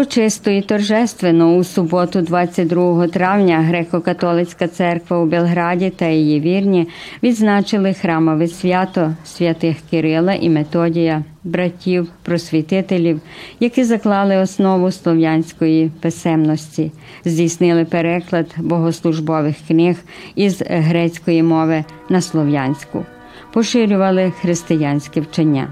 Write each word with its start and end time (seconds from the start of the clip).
Урочисто 0.00 0.50
і 0.50 0.62
торжественно 0.62 1.56
у 1.56 1.64
суботу, 1.64 2.20
22 2.20 3.08
травня, 3.08 3.66
греко-католицька 3.70 4.68
церква 4.68 5.18
у 5.18 5.26
Белграді 5.26 5.90
та 5.90 6.06
її 6.06 6.40
вірні 6.40 6.88
відзначили 7.22 7.94
храмове 7.94 8.48
свято 8.48 9.14
святих 9.24 9.76
Кирила 9.90 10.32
і 10.32 10.48
Методія, 10.48 11.24
братів, 11.44 12.08
просвітителів, 12.22 13.20
які 13.60 13.84
заклали 13.84 14.36
основу 14.36 14.90
слов'янської 14.90 15.90
писемності, 16.00 16.92
здійснили 17.24 17.84
переклад 17.84 18.46
богослужбових 18.58 19.56
книг 19.68 19.96
із 20.34 20.62
грецької 20.66 21.42
мови 21.42 21.84
на 22.08 22.20
слов'янську, 22.20 23.04
поширювали 23.52 24.32
християнське 24.40 25.20
вчення 25.20 25.68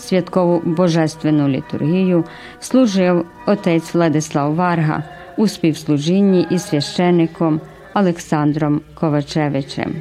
святкову 0.00 0.62
божественну 0.64 1.48
літургію 1.48 2.24
служив 2.60 3.26
отець 3.46 3.94
Владислав 3.94 4.54
Варга 4.54 5.02
у 5.36 5.48
співслужінні 5.48 6.46
із 6.50 6.68
священником 6.68 7.60
Олександром 7.94 8.80
Ковачевичем. 8.94 9.94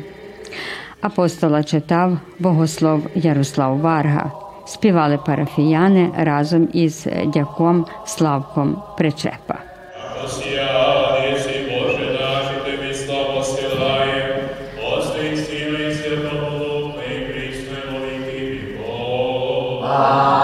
Апостола 1.01 1.63
читав 1.63 2.17
богослов 2.39 3.01
Ярослав 3.15 3.77
Варга. 3.79 4.31
Співали 4.65 5.17
парафіяни 5.17 6.11
разом 6.17 6.67
із 6.73 7.07
дяком 7.25 7.85
Славком 8.05 8.81
Причепа. 8.97 9.68
아. 20.11 20.38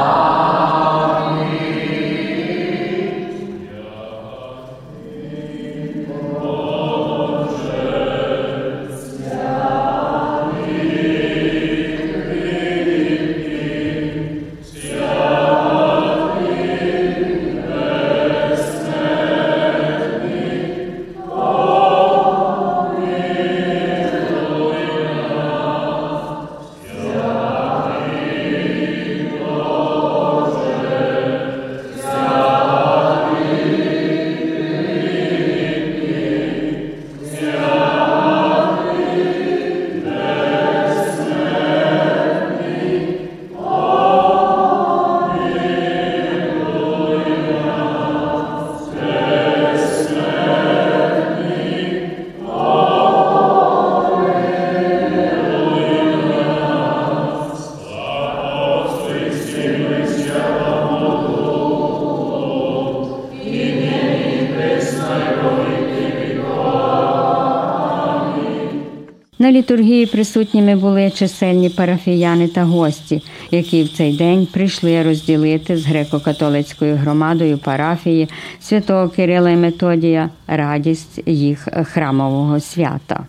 На 69.39 69.51
літургії 69.51 70.05
присутніми 70.05 70.75
були 70.75 71.11
чисельні 71.11 71.69
парафіяни 71.69 72.47
та 72.47 72.63
гості, 72.63 73.21
які 73.51 73.83
в 73.83 73.89
цей 73.89 74.17
день 74.17 74.47
прийшли 74.53 75.03
розділити 75.03 75.77
з 75.77 75.87
греко-католицькою 75.87 76.95
громадою 76.95 77.57
парафії 77.57 78.29
святого 78.61 79.09
Кирила 79.09 79.49
і 79.49 79.55
Методія 79.55 80.29
радість 80.47 81.21
їх 81.25 81.67
храмового 81.83 82.59
свята. 82.59 83.25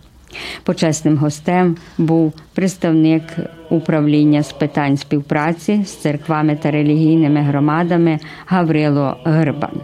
Почесним 0.62 1.16
гостем 1.16 1.76
був 1.98 2.32
представник 2.54 3.22
управління 3.70 4.42
з 4.42 4.52
питань 4.52 4.96
співпраці 4.96 5.84
з 5.84 5.90
церквами 5.90 6.56
та 6.56 6.70
релігійними 6.70 7.40
громадами 7.40 8.18
Гаврило 8.46 9.16
Грбан. 9.24 9.80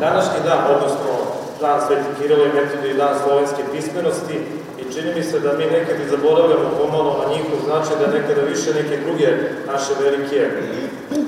Današnji 0.00 0.40
dan, 0.44 0.58
odnosno 0.72 1.25
dan 1.66 1.78
Sveti 1.86 2.10
Kirilo 2.18 2.44
i 2.46 2.56
Metodije 2.58 2.90
i 2.94 3.00
dan 3.02 3.14
slovenske 3.22 3.62
pismenosti 3.72 4.36
i 4.80 4.82
čini 4.92 5.10
mi 5.16 5.22
se 5.22 5.36
da 5.40 5.50
mi 5.58 5.64
nekad 5.76 5.96
i 6.00 6.10
zaboravljamo 6.14 6.68
pomalo 6.80 7.10
na 7.20 7.26
njihov 7.34 7.58
značaj, 7.66 7.96
da 8.00 8.16
nekada 8.18 8.42
više 8.52 8.68
neke 8.80 8.94
druge 9.04 9.28
naše 9.72 9.92
velike 10.04 10.40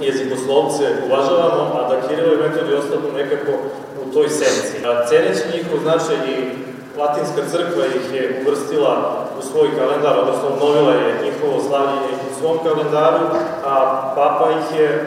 jezikoslovce 0.07 0.85
uvažavamo, 1.07 1.65
a 1.79 1.81
da 1.91 2.07
Kirilo 2.07 2.33
i 2.35 2.43
Metodije 2.45 2.79
ostanu 2.79 3.09
nekako 3.21 3.53
u 4.03 4.05
toj 4.15 4.29
senci. 4.29 4.75
Ceneći 5.09 5.53
njihov 5.55 5.77
značaj 5.87 6.19
i 6.35 6.37
Latinska 7.01 7.43
crkva 7.53 7.85
ih 7.87 8.07
je 8.17 8.43
uvrstila 8.43 8.93
u 9.39 9.41
svoj 9.51 9.69
kalendar, 9.79 10.15
odnosno 10.19 10.47
obnovila 10.49 10.93
je 10.93 11.21
njihovo 11.25 11.57
slavljenje 11.69 12.13
u 12.29 12.35
svom 12.39 12.57
kalendaru, 12.67 13.25
a 13.73 13.75
Papa 14.17 14.47
ih 14.59 14.81
je 14.81 14.87
e, 14.87 14.99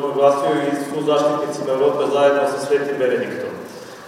proglasio 0.00 0.52
i 0.68 0.70
su 0.84 0.96
zaštitnicima 1.10 1.70
Evrope 1.72 2.02
zajedno 2.14 2.42
sa 2.52 2.58
Svetim 2.66 2.96
Benediktom. 2.98 3.55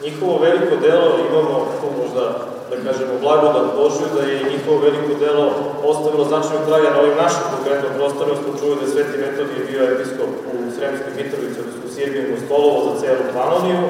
Njihovo 0.02 0.38
veliko 0.38 0.76
delo, 0.86 1.08
imamo 1.28 1.54
tu 1.80 1.86
možda 2.02 2.24
da 2.70 2.76
kažemo 2.86 3.14
blagodat 3.20 3.66
Božju, 3.76 4.06
da 4.16 4.22
je 4.30 4.50
njihovo 4.52 4.78
veliko 4.86 5.12
delo 5.24 5.44
ostavilo 5.90 6.24
značajnog 6.24 6.62
traga 6.68 6.88
na 6.90 7.00
ovim 7.00 7.16
našim 7.24 7.44
konkretnom 7.54 7.92
prostoru, 7.98 8.32
smo 8.36 8.58
čuli 8.60 8.76
da 8.76 8.82
je 8.84 8.92
Sveti 8.92 9.16
Metodije 9.22 9.60
bio 9.70 9.82
episkop 9.92 10.30
u 10.52 10.56
Sremskoj 10.74 11.12
Mitrovici, 11.18 11.60
odnosno 11.60 11.82
u 11.88 11.94
Sirbiju 11.94 12.42
Stolovo 12.44 12.78
za 12.86 13.00
celu 13.00 13.24
Panoniju, 13.36 13.82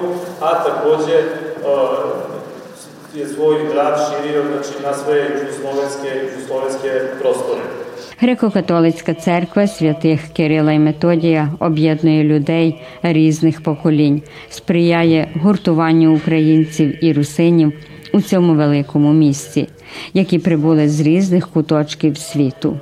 a 0.46 0.48
takođe 0.66 1.16
e, 1.18 1.24
je 3.18 3.28
svoj 3.34 3.56
rad 3.76 3.96
širio 4.06 4.42
znači, 4.50 4.74
na 4.86 4.92
sve 5.00 5.16
južnoslovenske, 5.34 6.10
južnoslovenske 6.24 6.90
prostore. 7.20 7.64
Греко-католицька 8.22 9.14
церква 9.14 9.66
святих 9.66 10.20
Кирила 10.36 10.72
і 10.72 10.78
Методія 10.78 11.52
об'єднує 11.58 12.24
людей 12.24 12.80
різних 13.02 13.62
поколінь, 13.62 14.22
сприяє 14.50 15.28
гуртуванню 15.42 16.16
українців 16.16 17.04
і 17.04 17.12
русинів 17.12 17.72
у 18.12 18.20
цьому 18.20 18.54
великому 18.54 19.12
місті, 19.12 19.68
які 20.14 20.38
прибули 20.38 20.88
з 20.88 21.00
різних 21.00 21.48
куточків 21.48 22.18
світу. 22.18 22.80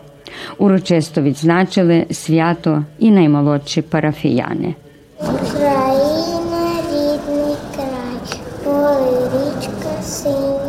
Урочисто 0.58 1.22
відзначили 1.22 2.06
свято 2.10 2.84
і 2.98 3.10
наймолодші 3.10 3.82
парафіяни. 3.82 4.74
Україна, 5.20 6.70
рідний 6.92 7.56
край, 7.74 9.06
річка 9.32 10.02
синій, 10.02 10.65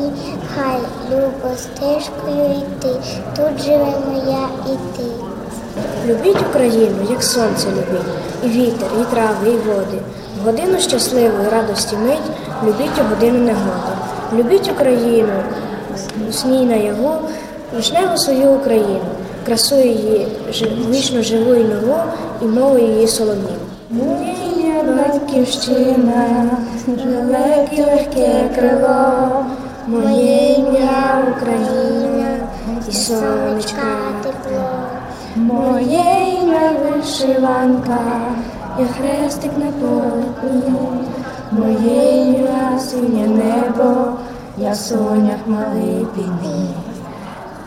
хай 0.57 0.79
любо 1.11 1.55
стежкою 1.55 2.45
йти, 2.45 2.89
тут 3.35 3.63
живе 3.65 3.93
моя 4.07 4.47
і 4.65 4.97
ти. 4.97 5.03
Любіть 6.07 6.41
Україну, 6.49 6.97
як 7.09 7.23
сонце 7.23 7.67
любіть, 7.67 8.07
і 8.43 8.47
вітер, 8.47 8.89
і 9.01 9.13
трави, 9.13 9.49
і 9.49 9.69
води. 9.69 9.97
В 10.41 10.45
годину 10.45 10.79
щасливої 10.79 11.49
радості 11.51 11.95
мить, 11.95 12.31
любіть 12.63 12.99
у 12.99 13.03
годину 13.09 13.45
негоди. 13.45 13.93
Любіть 14.33 14.71
Україну, 14.71 15.33
сній 16.31 16.65
наяву, 16.65 17.11
вишневу 17.75 18.17
свою 18.17 18.51
Україну, 18.51 19.05
красу 19.45 19.75
її 19.75 20.27
вічно 20.89 21.21
живу 21.21 21.55
і 21.55 21.63
нову, 21.63 21.97
і 22.41 22.45
мову 22.45 22.77
її 22.77 23.07
солов'їну. 23.07 23.47
Моя 23.89 24.83
батьківщина, 24.83 26.49
легке 27.29 28.49
крило, 28.55 29.45
моє 29.87 30.53
ім'я 30.53 31.23
Україна, 31.31 32.37
і 32.89 32.91
сонечка 32.91 33.81
тепло. 34.23 34.69
Моє 35.35 36.37
ім'я 36.41 36.71
вишиванка, 36.71 37.99
я 38.79 38.85
хрестик 38.85 39.51
на 39.57 39.65
полотні, 39.65 40.73
моє 41.51 42.21
ім'я 42.21 42.79
синє 42.79 43.27
небо, 43.27 44.13
я 44.57 44.75
сонях 44.75 45.39
малий 45.47 46.07
підні. 46.15 46.69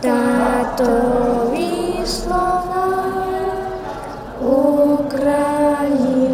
Татові 0.01 2.05
слова, 2.05 3.03
Україна 4.41 6.30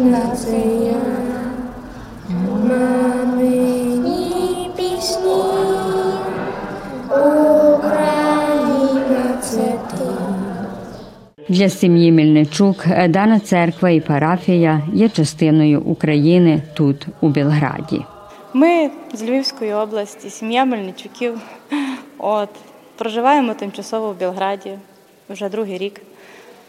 Для 11.48 11.68
сім'ї 11.68 12.12
Мельничук 12.12 12.86
дана 13.08 13.40
церква 13.40 13.90
і 13.90 14.00
парафія 14.00 14.82
є 14.92 15.08
частиною 15.08 15.80
України 15.80 16.62
тут, 16.74 17.06
у 17.20 17.28
Белграді. 17.28 18.04
Ми 18.52 18.90
з 19.12 19.22
Львівської 19.22 19.72
області, 19.72 20.30
сім'я 20.30 20.64
Мельничуків. 20.64 21.40
От 22.18 22.48
проживаємо 22.96 23.54
тимчасово 23.54 24.12
в 24.12 24.16
Білграді 24.16 24.70
вже 25.30 25.48
другий 25.48 25.78
рік. 25.78 26.00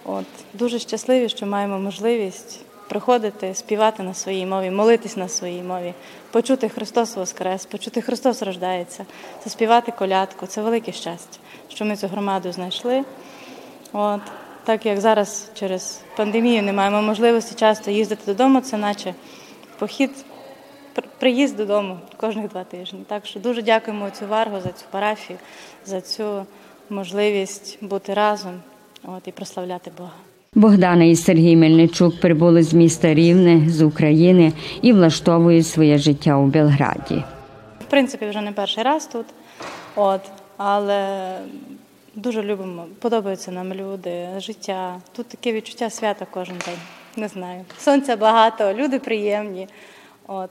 От 0.05 0.25
дуже 0.53 0.79
щасливі, 0.79 1.29
що 1.29 1.45
маємо 1.45 1.79
можливість 1.79 2.65
приходити, 2.89 3.53
співати 3.53 4.03
на 4.03 4.13
своїй 4.13 4.45
мові, 4.45 4.71
молитись 4.71 5.17
на 5.17 5.27
своїй 5.27 5.63
мові, 5.63 5.93
почути 6.31 6.69
Христос 6.69 7.15
Воскрес, 7.15 7.65
почути 7.65 8.01
Христос 8.01 8.43
рождається, 8.43 9.05
заспівати 9.43 9.91
колядку. 9.91 10.45
Це 10.45 10.61
велике 10.61 10.91
щастя, 10.91 11.39
що 11.69 11.85
ми 11.85 11.95
цю 11.95 12.07
громаду 12.07 12.51
знайшли. 12.51 13.03
От 13.93 14.21
так 14.69 14.85
як 14.85 14.99
зараз 14.99 15.51
через 15.53 16.01
пандемію 16.17 16.63
не 16.63 16.73
маємо 16.73 17.01
можливості 17.01 17.55
часто 17.55 17.91
їздити 17.91 18.21
додому, 18.25 18.61
це 18.61 18.77
наче 18.77 19.13
похід 19.79 20.11
приїзд 21.19 21.57
додому 21.57 21.97
кожних 22.17 22.49
два 22.49 22.63
тижні. 22.63 22.99
Так 23.07 23.25
що 23.25 23.39
дуже 23.39 23.61
дякуємо 23.61 24.09
цю 24.09 24.27
варгу 24.27 24.59
за 24.59 24.69
цю 24.69 24.85
парафію, 24.91 25.39
за 25.85 26.01
цю 26.01 26.45
можливість 26.89 27.77
бути 27.81 28.13
разом 28.13 28.51
от, 29.03 29.27
і 29.27 29.31
прославляти 29.31 29.91
Бога. 29.97 30.11
Богдана 30.53 31.03
і 31.03 31.15
Сергій 31.15 31.55
Мельничук 31.55 32.19
прибули 32.19 32.63
з 32.63 32.73
міста 32.73 33.13
Рівне 33.13 33.69
з 33.69 33.81
України 33.81 34.53
і 34.81 34.93
влаштовують 34.93 35.67
своє 35.67 35.97
життя 35.97 36.37
у 36.37 36.45
Белграді. 36.45 37.23
В 37.81 37.85
принципі, 37.89 38.25
вже 38.25 38.41
не 38.41 38.51
перший 38.51 38.83
раз 38.83 39.07
тут, 39.07 39.25
от, 39.95 40.21
але 40.57 41.31
дуже 42.15 42.43
любимо, 42.43 42.85
подобаються 42.99 43.51
нам 43.51 43.73
люди, 43.73 44.27
життя. 44.37 45.01
Тут 45.15 45.27
таке 45.27 45.53
відчуття 45.53 45.89
свята 45.89 46.27
кожен 46.31 46.57
день. 46.65 46.79
Не 47.15 47.27
знаю. 47.27 47.65
Сонця 47.79 48.15
багато, 48.15 48.73
люди 48.73 48.99
приємні. 48.99 49.67
От 50.27 50.49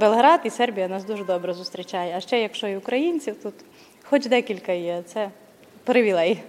Белград 0.00 0.40
і 0.44 0.50
Сербія 0.50 0.88
нас 0.88 1.04
дуже 1.04 1.24
добре 1.24 1.54
зустрічає. 1.54 2.14
А 2.16 2.20
ще 2.20 2.40
якщо 2.40 2.68
і 2.68 2.76
українців 2.76 3.36
тут, 3.42 3.54
хоч 4.02 4.26
декілька 4.26 4.72
є, 4.72 5.02
це 5.06 5.30
привілей. 5.84 6.42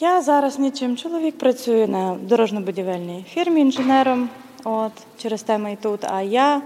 Я 0.00 0.22
зараз 0.22 0.58
нічим 0.58 0.96
чоловік 0.96 1.38
працює 1.38 1.86
на 1.86 2.16
дорожньо-будівельній 2.28 3.24
фірмі 3.24 3.60
інженером. 3.60 4.28
От 4.64 4.92
через 5.16 5.42
теми 5.42 5.72
і 5.72 5.76
тут. 5.76 6.04
А 6.04 6.22
я 6.22 6.62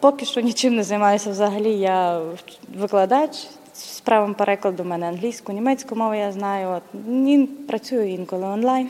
поки 0.00 0.24
що 0.24 0.40
нічим 0.40 0.76
не 0.76 0.82
займаюся. 0.82 1.30
Взагалі 1.30 1.72
я 1.72 2.20
викладач 2.74 3.30
з 3.78 4.00
правом 4.00 4.34
перекладу. 4.34 4.82
У 4.82 4.86
мене 4.86 5.08
англійську, 5.08 5.52
німецьку 5.52 5.96
мову 5.96 6.14
я 6.14 6.32
знаю. 6.32 6.68
От 6.68 7.66
працюю 7.66 8.10
інколи 8.10 8.44
онлайн. 8.44 8.88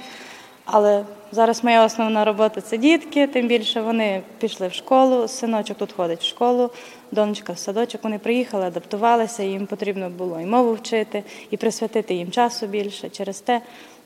Але 0.64 1.04
зараз 1.32 1.64
моя 1.64 1.84
основна 1.84 2.24
робота 2.24 2.60
це 2.60 2.78
дітки, 2.78 3.26
тим 3.26 3.48
більше 3.48 3.80
вони 3.80 4.22
пішли 4.38 4.68
в 4.68 4.72
школу. 4.72 5.28
Синочок 5.28 5.78
тут 5.78 5.92
ходить 5.92 6.20
в 6.20 6.26
школу, 6.26 6.70
донечка 7.10 7.52
в 7.52 7.58
садочок. 7.58 8.04
Вони 8.04 8.18
приїхали, 8.18 8.64
адаптувалися, 8.64 9.42
їм 9.42 9.66
потрібно 9.66 10.10
було 10.10 10.40
і 10.40 10.46
мову 10.46 10.74
вчити, 10.74 11.24
і 11.50 11.56
присвятити 11.56 12.14
їм 12.14 12.30
часу 12.30 12.66
більше. 12.66 13.08
Через 13.08 13.40
те 13.40 13.60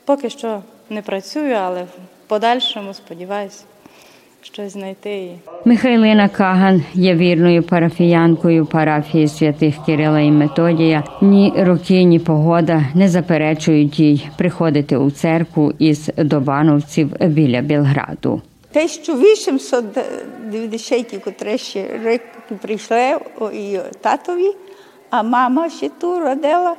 поки 0.05 0.29
що 0.29 0.61
не 0.89 1.01
працюю, 1.01 1.55
але 1.55 1.83
в 1.83 1.87
подальшому 2.27 2.93
сподіваюся 2.93 3.63
щось 4.43 4.73
знайти. 4.73 5.29
Михайлина 5.65 6.29
Каган 6.29 6.83
є 6.93 7.15
вірною 7.15 7.63
парафіянкою 7.63 8.65
парафії 8.65 9.27
святих 9.27 9.75
Кирила 9.85 10.19
і 10.19 10.31
Методія. 10.31 11.03
Ні 11.21 11.53
роки, 11.57 12.03
ні 12.03 12.19
погода 12.19 12.85
не 12.93 13.09
заперечують 13.09 13.99
їй 13.99 14.29
приходити 14.37 14.97
у 14.97 15.11
церкву 15.11 15.73
із 15.79 16.09
Добановців 16.17 17.09
біля 17.19 17.61
Білграду. 17.61 18.41
1890 18.71 21.19
котре 21.19 21.57
ще 21.57 21.85
рік 22.03 22.21
прийшли 22.61 23.17
і 23.53 23.77
татові, 24.01 24.51
а 25.09 25.23
мама 25.23 25.69
ще 25.69 25.89
тут 25.89 26.23
родила. 26.23 26.75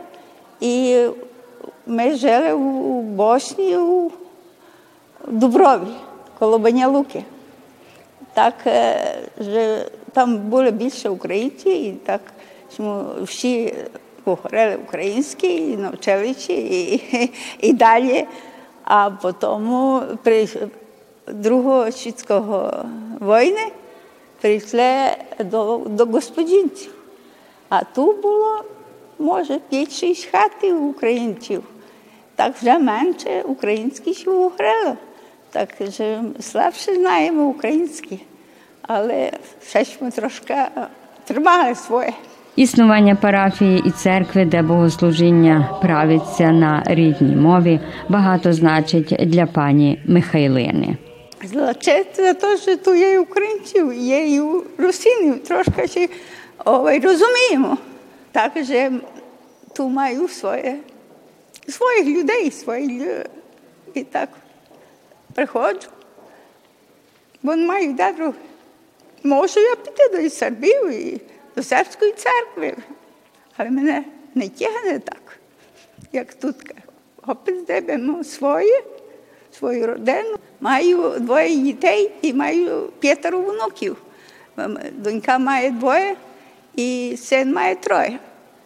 І 0.61 1.07
ми 1.87 2.15
жили 2.15 2.53
у 2.53 3.03
Босні 3.03 3.77
у 3.77 4.11
Дуброві, 5.29 5.87
коло 6.39 6.59
Баня 6.59 6.89
Луки 6.89 7.25
так 8.35 8.55
що 9.41 9.79
там 10.13 10.37
було 10.37 10.71
більше 10.71 11.09
українців, 11.09 11.73
і 11.73 11.93
так 11.93 12.21
що 12.75 13.07
всі 13.21 13.75
говорили 14.25 14.77
українські, 14.77 15.57
і 15.57 15.77
навчилися, 15.77 16.53
і, 16.53 17.31
і 17.61 17.73
далі. 17.73 18.27
А 18.85 19.11
потім 19.11 20.01
при 20.23 20.49
Другого 21.27 21.93
світського 21.93 22.85
війни 23.21 23.73
прийшли 24.41 24.93
до 25.39 25.79
до 25.87 26.07
господинців. 26.07 26.95
А 27.69 27.85
тут 27.85 28.23
було, 28.23 28.65
може, 29.19 29.61
5-6 29.73 30.31
хатів 30.31 30.85
українців. 30.87 31.63
Так 32.37 32.57
вже 32.57 32.79
менше 32.79 33.43
українських 33.43 34.27
говорили 34.27 34.97
так 35.55 35.69
що 35.93 36.23
слабше 36.41 36.95
знаємо 36.95 37.45
українські, 37.45 38.21
але 38.83 39.31
ще 39.67 39.85
ж 39.85 39.97
ми 40.01 40.11
трошки 40.11 40.57
тримали 41.25 41.75
своє. 41.75 42.13
Існування 42.57 43.15
парафії 43.15 43.83
і 43.87 43.91
церкви, 43.91 44.45
де 44.45 44.63
богослужіння 44.63 45.79
правиться 45.83 46.51
на 46.51 46.83
рідній 46.87 47.37
мові, 47.37 47.81
багато 48.09 48.53
значить 48.53 49.17
для 49.21 49.47
пані 49.47 50.03
Михайлини. 50.07 50.97
Значить, 51.45 52.17
за 52.17 52.35
те, 52.35 52.57
що 52.57 52.77
тут 52.77 52.97
є 52.97 53.13
і 53.13 53.19
українців, 53.19 53.93
є 53.93 54.35
і 54.35 54.41
русинів, 54.79 55.43
трошки 55.43 55.89
ще 55.89 56.09
ой, 56.65 57.01
розуміємо. 57.01 57.79
Так 58.33 58.53
що 58.65 58.91
тут 59.77 59.93
маю 59.93 60.29
своє, 60.29 60.77
своїх 61.69 62.19
людей, 62.19 62.51
своїх 62.51 63.27
і 63.95 64.03
так 64.05 64.29
приходжу, 65.35 65.89
бо 67.43 67.57
не 67.57 67.67
маю 67.67 67.93
де 67.93 68.13
друг. 68.13 68.35
Можу 69.23 69.61
я 69.61 69.77
піти 69.77 70.09
до 70.09 70.31
Сербії, 70.31 71.15
і 71.15 71.21
до 71.57 71.63
сербської 71.63 72.13
церкви, 72.13 72.77
але 73.57 73.71
мене 73.71 74.05
не 74.35 74.49
тягне 74.49 74.99
так, 74.99 75.39
як 76.13 76.35
тут. 76.35 76.57
Хопець 77.27 77.67
дебемо 77.67 78.25
своє, 78.25 78.83
свою 79.59 79.87
родину. 79.87 80.37
Маю 80.61 81.15
двоє 81.19 81.57
дітей 81.57 82.11
і 82.23 82.33
маю 82.33 82.93
п'ятеро 82.99 83.41
внуків. 83.41 83.97
Донька 84.93 85.39
має 85.39 85.71
двоє 85.71 86.17
і 86.77 87.17
син 87.23 87.53
має 87.53 87.75
троє. 87.75 88.19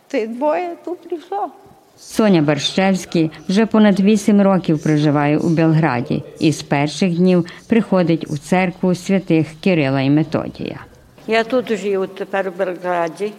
Ти 0.08 0.26
двоє 0.26 0.76
тут 0.84 1.08
прийшло. 1.08 1.52
Соня 2.00 2.42
Барщевський 2.42 3.30
вже 3.48 3.66
понад 3.66 4.00
вісім 4.00 4.42
років 4.42 4.82
проживає 4.82 5.38
у 5.38 5.48
Белграді 5.48 6.22
і 6.40 6.52
з 6.52 6.62
перших 6.62 7.16
днів 7.16 7.46
приходить 7.68 8.26
у 8.30 8.38
церкву 8.38 8.94
святих 8.94 9.46
Кирила 9.60 10.00
і 10.00 10.10
Методія. 10.10 10.80
Я 11.26 11.44
тут 11.44 11.76
живу 11.76 12.06
тепер 12.06 12.48
у 12.48 12.58
Белграді 12.58 13.32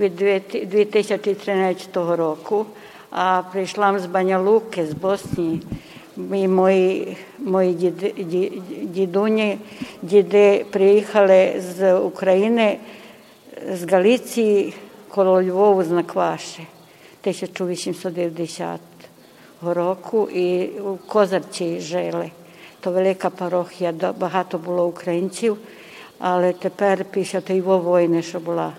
від 0.00 0.16
2013 0.70 1.96
року, 1.96 2.66
а 3.10 3.42
прийшла 3.52 3.98
з 3.98 4.06
Банялуки, 4.06 4.86
з 4.86 4.92
Боснії. 4.92 5.62
І 6.16 6.48
мої 6.48 7.16
мої 7.38 7.72
діди, 7.72 8.14
дідуні, 8.82 9.58
діди 10.02 10.64
приїхали 10.70 11.62
з 11.76 11.94
України, 11.94 12.78
з 13.72 13.92
Галиції 13.92 14.74
коло 15.08 15.42
Львову 15.42 15.82
з 15.82 15.90
Накваші. 15.90 16.66
1890 17.26 18.78
року 19.62 20.28
і 20.28 20.66
у 20.66 20.96
Козарці 20.96 21.80
жили. 21.80 22.30
То 22.80 22.90
велика 22.90 23.30
парохія, 23.30 23.94
багато 24.18 24.58
було 24.58 24.86
українців, 24.86 25.58
але 26.18 26.52
тепер 26.52 27.04
після 27.04 27.40
тієї 27.40 27.62
війни, 27.62 28.22
що 28.22 28.40
була, 28.40 28.72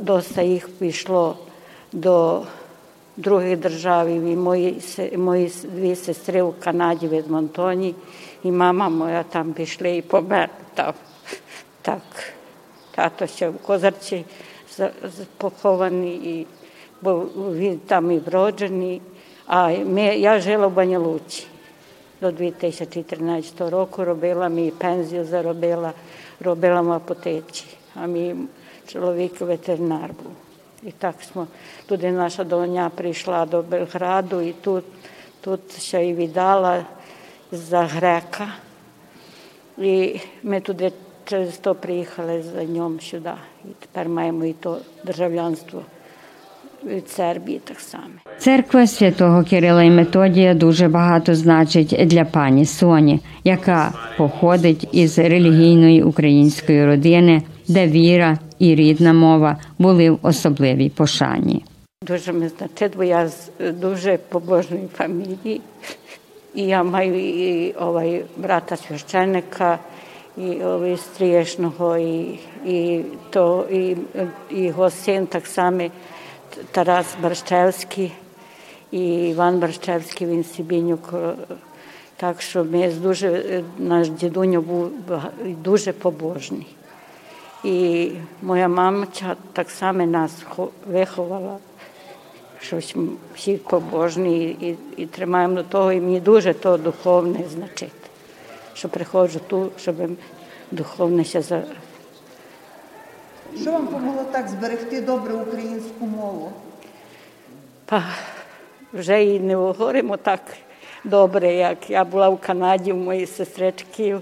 доста 0.00 0.42
їх 0.42 0.68
пішло 0.68 1.36
до 1.92 2.42
других 3.16 3.58
держав. 3.58 4.08
І 4.08 4.36
мої 4.36 4.82
мої 5.16 5.52
дві 5.64 5.96
сестри 5.96 6.42
у 6.42 6.52
Канаді 6.52 7.08
від 7.08 7.30
Монтоні, 7.30 7.94
і 8.42 8.50
мама 8.50 8.88
моя 8.88 9.22
там 9.22 9.52
пішли 9.52 9.96
і 9.96 10.02
помер 10.02 10.50
там. 10.74 10.92
Так, 11.82 12.02
тато 12.90 13.26
ще 13.26 13.48
в 13.48 13.58
Козарці 13.58 14.24
похований. 15.36 16.14
і 16.14 16.46
бо 17.02 17.26
він 17.36 17.78
там 17.78 18.10
і 18.10 18.18
вроджений. 18.18 19.02
А 19.46 19.68
ми, 19.68 20.02
я 20.02 20.40
жила 20.40 20.66
в 20.66 20.72
Банялуці 20.72 21.46
до 22.20 22.30
2013 22.30 23.60
року, 23.60 24.04
робила 24.04 24.48
мій 24.48 24.70
пензію, 24.70 25.24
заробила, 25.24 25.92
робила 26.40 26.80
в 26.80 26.92
апотеці, 26.92 27.64
а 27.94 28.06
мій 28.06 28.36
чоловік 28.86 29.40
ветеринар 29.40 30.10
був. 30.22 30.32
І 30.82 30.90
так 30.90 31.14
smo, 31.34 31.46
туди 31.86 32.10
наша 32.10 32.44
доня 32.44 32.90
прийшла 32.94 33.46
до 33.46 33.62
Белграду 33.62 34.40
і 34.40 34.52
тут 34.52 34.84
Тут 35.40 35.80
ще 35.80 36.06
і 36.06 36.14
віддала 36.14 36.84
за 37.52 37.82
грека. 37.82 38.48
І 39.78 40.20
ми 40.42 40.60
туди 40.60 40.92
через 41.24 41.58
то 41.58 41.74
приїхали 41.74 42.42
за 42.42 42.64
ньому 42.64 43.00
сюди. 43.00 43.32
І 43.64 43.68
тепер 43.78 44.08
маємо 44.08 44.44
і 44.44 44.52
то 44.52 44.78
державлянство 45.04 45.82
від 46.86 47.08
Сербії 47.08 47.60
так 47.64 47.80
само. 47.80 48.04
Церква 48.38 48.86
святого 48.86 49.44
Кирила 49.44 49.82
і 49.82 49.90
Методія 49.90 50.54
дуже 50.54 50.88
багато 50.88 51.34
значить 51.34 51.96
для 52.06 52.24
пані 52.24 52.64
Соні, 52.66 53.20
яка 53.44 53.92
походить 54.16 54.88
із 54.92 55.18
релігійної 55.18 56.02
української 56.02 56.86
родини, 56.86 57.42
де 57.68 57.86
віра 57.86 58.38
і 58.58 58.74
рідна 58.74 59.12
мова 59.12 59.56
були 59.78 60.10
в 60.10 60.18
особливій 60.22 60.88
пошані. 60.88 61.64
Дуже 62.06 62.32
ми 62.32 62.50
значить, 62.58 62.96
бо 62.96 63.04
я 63.04 63.28
з 63.28 63.50
дуже 63.80 64.18
побожної 64.28 64.88
фамілії. 64.96 65.60
І 66.54 66.62
я 66.62 66.82
маю 66.82 67.14
і 67.14 67.72
ovaj 67.72 68.22
брата 68.36 68.76
священника, 68.76 69.78
і 70.36 70.96
стрієшного, 70.96 71.98
і, 71.98 72.38
і, 72.66 73.00
то, 73.30 73.66
і, 73.72 73.96
і 74.50 74.62
його 74.62 74.90
син 74.90 75.26
так 75.26 75.46
само 75.46 75.82
Тарас 76.70 77.06
Барщевський, 77.22 78.12
і 78.90 79.28
Іван 79.28 79.58
Барщевський, 79.58 80.26
він 80.26 80.44
Сібінюк. 80.44 81.14
Так 82.16 82.42
що 82.42 82.64
ми 82.64 82.92
дуже, 82.92 83.62
наш 83.78 84.08
дідуньо 84.08 84.60
був 84.60 84.90
дуже 85.46 85.92
побожний. 85.92 86.66
І 87.64 88.10
моя 88.42 88.68
мамча 88.68 89.36
так 89.52 89.70
само 89.70 90.06
нас 90.06 90.32
виховала 90.86 91.58
щось 92.60 92.96
всі 93.34 93.56
побожні 93.56 94.46
і, 94.46 94.76
і 94.96 95.06
тримаємо 95.06 95.54
до 95.54 95.62
того, 95.62 95.92
і 95.92 96.00
мені 96.00 96.20
дуже 96.20 96.54
то 96.54 96.76
духовне 96.76 97.40
значить, 97.54 97.92
що 98.74 98.88
приходжу 98.88 99.40
тут, 99.46 99.72
щоб 99.80 99.96
духовне 100.70 101.24
за. 101.24 101.62
Що 103.56 103.72
вам 103.72 103.86
помогло 103.86 104.24
так 104.32 104.48
зберегти 104.48 105.00
добре 105.00 105.34
українську 105.34 106.06
мову? 106.06 106.52
Па, 107.84 108.04
вже 108.92 109.24
і 109.24 109.40
не 109.40 109.56
говоримо 109.56 110.16
так 110.16 110.40
добре, 111.04 111.54
як 111.54 111.90
я 111.90 112.04
була 112.04 112.28
в 112.28 112.40
Канаді, 112.40 112.92
у 112.92 112.96
моїй 112.96 113.26
сестрички. 113.26 114.18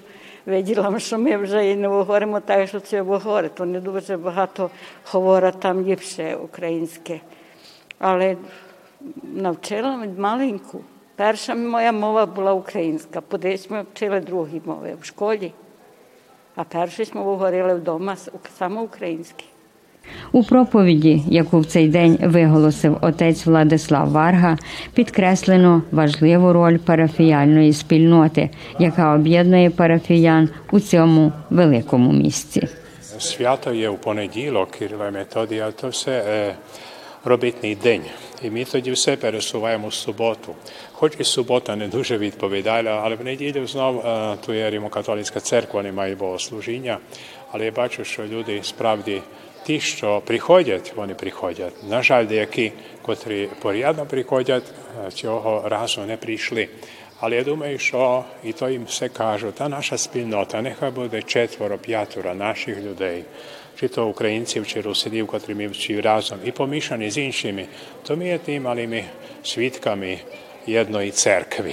Виділа, 0.46 0.98
що 0.98 1.18
ми 1.18 1.36
вже 1.36 1.70
і 1.70 1.76
не 1.76 1.88
говоримо 1.88 2.40
так, 2.40 2.68
що 2.68 2.80
це 2.80 3.02
говорить. 3.02 3.54
То 3.54 3.64
не 3.64 3.80
дуже 3.80 4.16
багато 4.16 4.70
говорять 5.12 5.60
там 5.60 5.86
ліпше 5.86 6.36
українське. 6.36 7.20
Але 7.98 8.36
навчила 9.22 10.06
маленьку. 10.18 10.80
Перша 11.16 11.54
моя 11.54 11.92
мова 11.92 12.26
була 12.26 12.52
українська, 12.52 13.20
подесь 13.20 13.70
ми 13.70 13.84
вчили 13.92 14.20
другі 14.20 14.62
мови 14.64 14.96
в 15.00 15.04
школі, 15.04 15.52
а 16.56 16.64
першу 16.64 17.02
ми 17.14 17.22
говорили 17.22 17.74
вдома 17.74 18.16
саме 18.58 18.80
українські. 18.80 19.44
У 20.32 20.44
проповіді, 20.44 21.22
яку 21.28 21.60
в 21.60 21.66
цей 21.66 21.88
день 21.88 22.18
виголосив 22.22 22.98
отець 23.00 23.46
Владислав 23.46 24.10
Варга, 24.10 24.58
підкреслено 24.94 25.82
важливу 25.90 26.52
роль 26.52 26.78
парафіяльної 26.78 27.72
спільноти, 27.72 28.50
яка 28.78 29.14
об'єднує 29.14 29.70
парафіян 29.70 30.48
у 30.70 30.80
цьому 30.80 31.32
великому 31.50 32.12
місці. 32.12 32.68
Свято 33.18 33.72
є 33.72 33.88
у 33.88 33.96
понеділок, 33.96 34.70
Кирила 34.70 35.10
Методія, 35.10 35.70
то 35.70 35.88
все 35.88 36.24
е, 36.28 36.54
робітний 37.26 37.74
день. 37.74 38.02
І 38.42 38.50
ми 38.50 38.64
тоді 38.64 38.92
все 38.92 39.16
пересуваємо 39.16 39.88
в 39.88 39.94
суботу. 39.94 40.54
Хоч 40.92 41.12
і 41.18 41.24
субота 41.24 41.76
не 41.76 41.88
дуже 41.88 42.18
відповідала, 42.18 42.90
але 43.04 43.14
в 43.14 43.24
неділю 43.24 43.66
знову 43.66 44.02
то 44.46 44.54
є 44.54 44.70
Римокатолицька 44.70 45.40
церква, 45.40 45.82
немає 45.82 46.14
богослужіння. 46.14 46.98
Але 47.52 47.64
я 47.64 47.70
бачу, 47.70 48.04
що 48.04 48.24
люди 48.24 48.60
справді 48.62 49.22
ті, 49.66 49.80
що 49.80 50.22
приходять, 50.26 50.92
вони 50.96 51.14
приходять. 51.14 51.72
На 51.88 52.02
жаль, 52.02 52.26
деякі, 52.26 52.72
котрі 53.02 53.48
порядно 53.62 54.06
приходять, 54.06 54.64
цього 55.14 55.68
разу 55.68 56.00
не 56.00 56.16
прийшли. 56.16 56.68
Але 57.20 57.36
я 57.36 57.44
думаю, 57.44 57.78
що 57.78 58.24
і 58.44 58.52
то 58.52 58.68
їм 58.68 58.84
все 58.84 59.08
кажу, 59.08 59.52
та 59.52 59.68
наша 59.68 59.98
спільнота, 59.98 60.62
нехай 60.62 60.90
буде 60.90 61.22
четверо, 61.22 61.78
п'ятеро 61.78 62.34
наших 62.34 62.78
людей, 62.78 63.24
чи 63.80 63.88
то 63.88 64.08
українців, 64.08 64.66
чи 64.66 64.80
русидів, 64.80 65.26
котрі 65.26 65.54
ми 65.54 65.68
всі 65.68 66.00
разом, 66.00 66.38
і 66.44 66.50
помішані 66.50 67.10
з 67.10 67.18
іншими, 67.18 67.66
то 68.02 68.16
ми 68.16 68.26
є 68.26 68.38
тим 68.38 68.62
малими 68.62 69.04
свідками 69.42 70.18
єдної 70.66 71.10
церкви. 71.10 71.72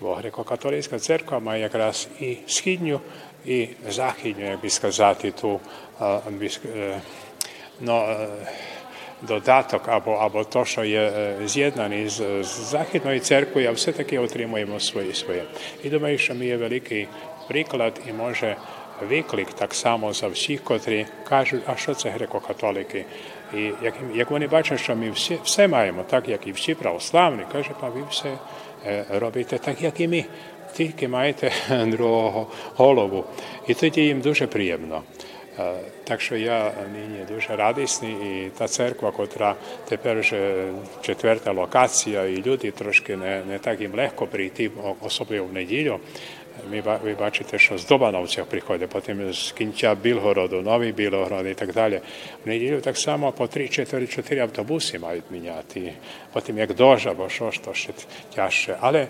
Бо 0.00 0.14
греко-католицька 0.14 0.98
церква 0.98 1.40
має 1.40 1.62
якраз 1.62 2.08
і 2.20 2.36
східню, 2.46 3.00
і 3.46 3.68
західню, 3.88 4.44
як 4.44 4.60
би 4.60 4.70
сказати, 4.70 5.30
ту 5.30 5.60
no, 7.80 8.26
додаток 9.22 9.88
або 9.88 10.12
або 10.12 10.44
то, 10.44 10.64
що 10.64 10.84
є 10.84 11.34
з'єднані 11.44 12.08
з, 12.08 12.44
з 12.44 12.70
Західною 12.70 13.20
церквою, 13.20 13.68
а 13.68 13.72
все-таки 13.72 14.18
отримуємо 14.18 14.80
своє 14.80 15.14
своє. 15.14 15.42
І 15.84 15.88
думаю, 15.88 16.18
що 16.18 16.34
ми 16.34 16.46
є 16.46 16.56
великий 16.56 17.08
приклад 17.48 18.00
і 18.08 18.12
може 18.12 18.56
виклик 19.08 19.52
так 19.52 19.74
само 19.74 20.12
за 20.12 20.28
всіх, 20.28 20.64
котрі 20.64 21.06
кажуть, 21.28 21.62
а 21.66 21.76
що 21.76 21.94
це 21.94 22.08
греко-католики. 22.08 23.04
І 23.54 23.72
як, 23.82 23.94
як 24.14 24.30
вони 24.30 24.46
бачать, 24.46 24.80
що 24.80 24.96
ми 24.96 25.10
всі, 25.10 25.38
все 25.44 25.68
маємо, 25.68 26.02
так 26.02 26.28
як 26.28 26.46
і 26.46 26.52
всі 26.52 26.74
православні, 26.74 27.42
каже, 27.52 27.70
а 27.80 27.88
ви 27.88 28.02
все 28.10 28.38
робите 29.10 29.58
так, 29.58 29.82
як 29.82 30.00
і 30.00 30.08
ми. 30.08 30.24
Тільки 30.76 31.08
маєте 31.08 31.52
другого 31.86 32.46
голову. 32.76 33.24
І 33.66 33.74
тоді 33.74 34.00
їм 34.00 34.20
дуже 34.20 34.46
приємно. 34.46 35.02
Так 36.04 36.20
що 36.20 36.36
я 36.36 36.72
нині 36.92 37.24
дуже 37.28 37.56
радісний, 37.56 38.12
і 38.12 38.50
та 38.58 38.68
церква, 38.68 39.10
котра 39.10 39.54
тепер 39.88 40.20
вже 40.20 40.68
четверта 41.00 41.52
локація, 41.52 42.24
і 42.24 42.42
люди 42.42 42.70
трошки 42.70 43.16
не 43.16 43.42
не 43.48 43.58
так 43.58 43.80
їм 43.80 43.94
легко 43.94 44.26
прийти, 44.26 44.70
особливо 45.00 45.46
в 45.46 45.52
неділю. 45.52 46.00
Ви, 46.70 46.82
ви 47.04 47.14
бачите, 47.14 47.58
що 47.58 47.78
з 47.78 47.86
Добановцях 47.86 48.44
приходить, 48.44 48.90
потім 48.90 49.32
з 49.32 49.52
кінця 49.52 49.94
Білгороду, 49.94 50.62
Новий 50.62 50.92
Білгород 50.92 51.46
і 51.46 51.54
так 51.54 51.72
далі. 51.72 52.00
В 52.44 52.48
неділю 52.48 52.80
так 52.80 52.96
само 52.96 53.32
по 53.32 53.44
3-4-4 53.44 54.38
автобуси 54.38 54.98
мають 54.98 55.24
міняти. 55.30 55.92
Потім 56.32 56.58
як 56.58 56.74
дощ, 56.74 57.06
або 57.06 57.28
що 57.28 57.50
ж 57.50 57.62
то 57.62 57.74
ще 57.74 57.92
тяжче. 58.34 58.76
Але 58.80 59.06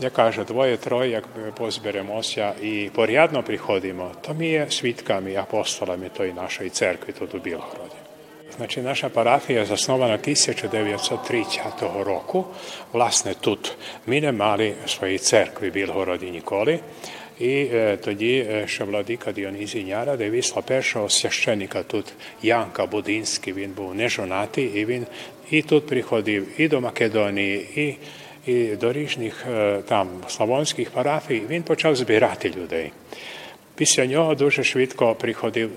я 0.00 0.10
кажу, 0.10 0.44
двоє-троє, 0.44 1.10
як 1.10 1.24
позберемося 1.54 2.52
і 2.62 2.90
порядно 2.94 3.42
приходимо, 3.42 4.10
то 4.20 4.34
ми 4.34 4.46
є 4.46 4.66
свідками, 4.70 5.36
апостолами 5.36 6.08
тої 6.16 6.32
нашої 6.32 6.70
церкви 6.70 7.14
тут 7.18 7.34
у 7.34 7.38
Білгороді. 7.38 7.94
Значить, 8.56 8.84
наша 8.84 9.08
парафія 9.08 9.64
заснована 9.64 10.14
1930 10.14 11.82
року. 12.04 12.46
Власне, 12.92 13.34
тут 13.40 13.76
ми 14.06 14.20
не 14.20 14.32
мали 14.32 14.74
своєї 14.86 15.18
церкви 15.18 15.70
в 15.70 15.72
Білгороді 15.72 16.30
ніколи. 16.30 16.80
І 17.38 17.68
е, 17.72 17.96
тоді, 17.96 18.46
е, 18.50 18.64
що 18.66 18.86
владика 18.86 19.32
Діонізій 19.32 19.84
Няраде 19.84 20.30
висла 20.30 20.62
першого 20.62 21.08
священника 21.08 21.82
тут, 21.82 22.12
Янка 22.42 22.86
Будинський, 22.86 23.52
він 23.52 23.70
був 23.70 23.94
нежонатий, 23.94 24.64
і 24.64 24.84
він 24.84 25.06
і 25.50 25.62
тут 25.62 25.86
приходив, 25.86 26.60
і 26.60 26.68
до 26.68 26.80
Македонії, 26.80 27.68
і 27.76 27.96
і 28.50 28.76
до 28.76 28.92
різних 28.92 29.46
там 29.88 30.08
славонських 30.28 30.90
парафій, 30.90 31.42
він 31.50 31.62
почав 31.62 31.96
збирати 31.96 32.52
людей. 32.56 32.92
Після 33.74 34.06
нього 34.06 34.34
дуже 34.34 34.64
швидко 34.64 35.14
приходив 35.14 35.70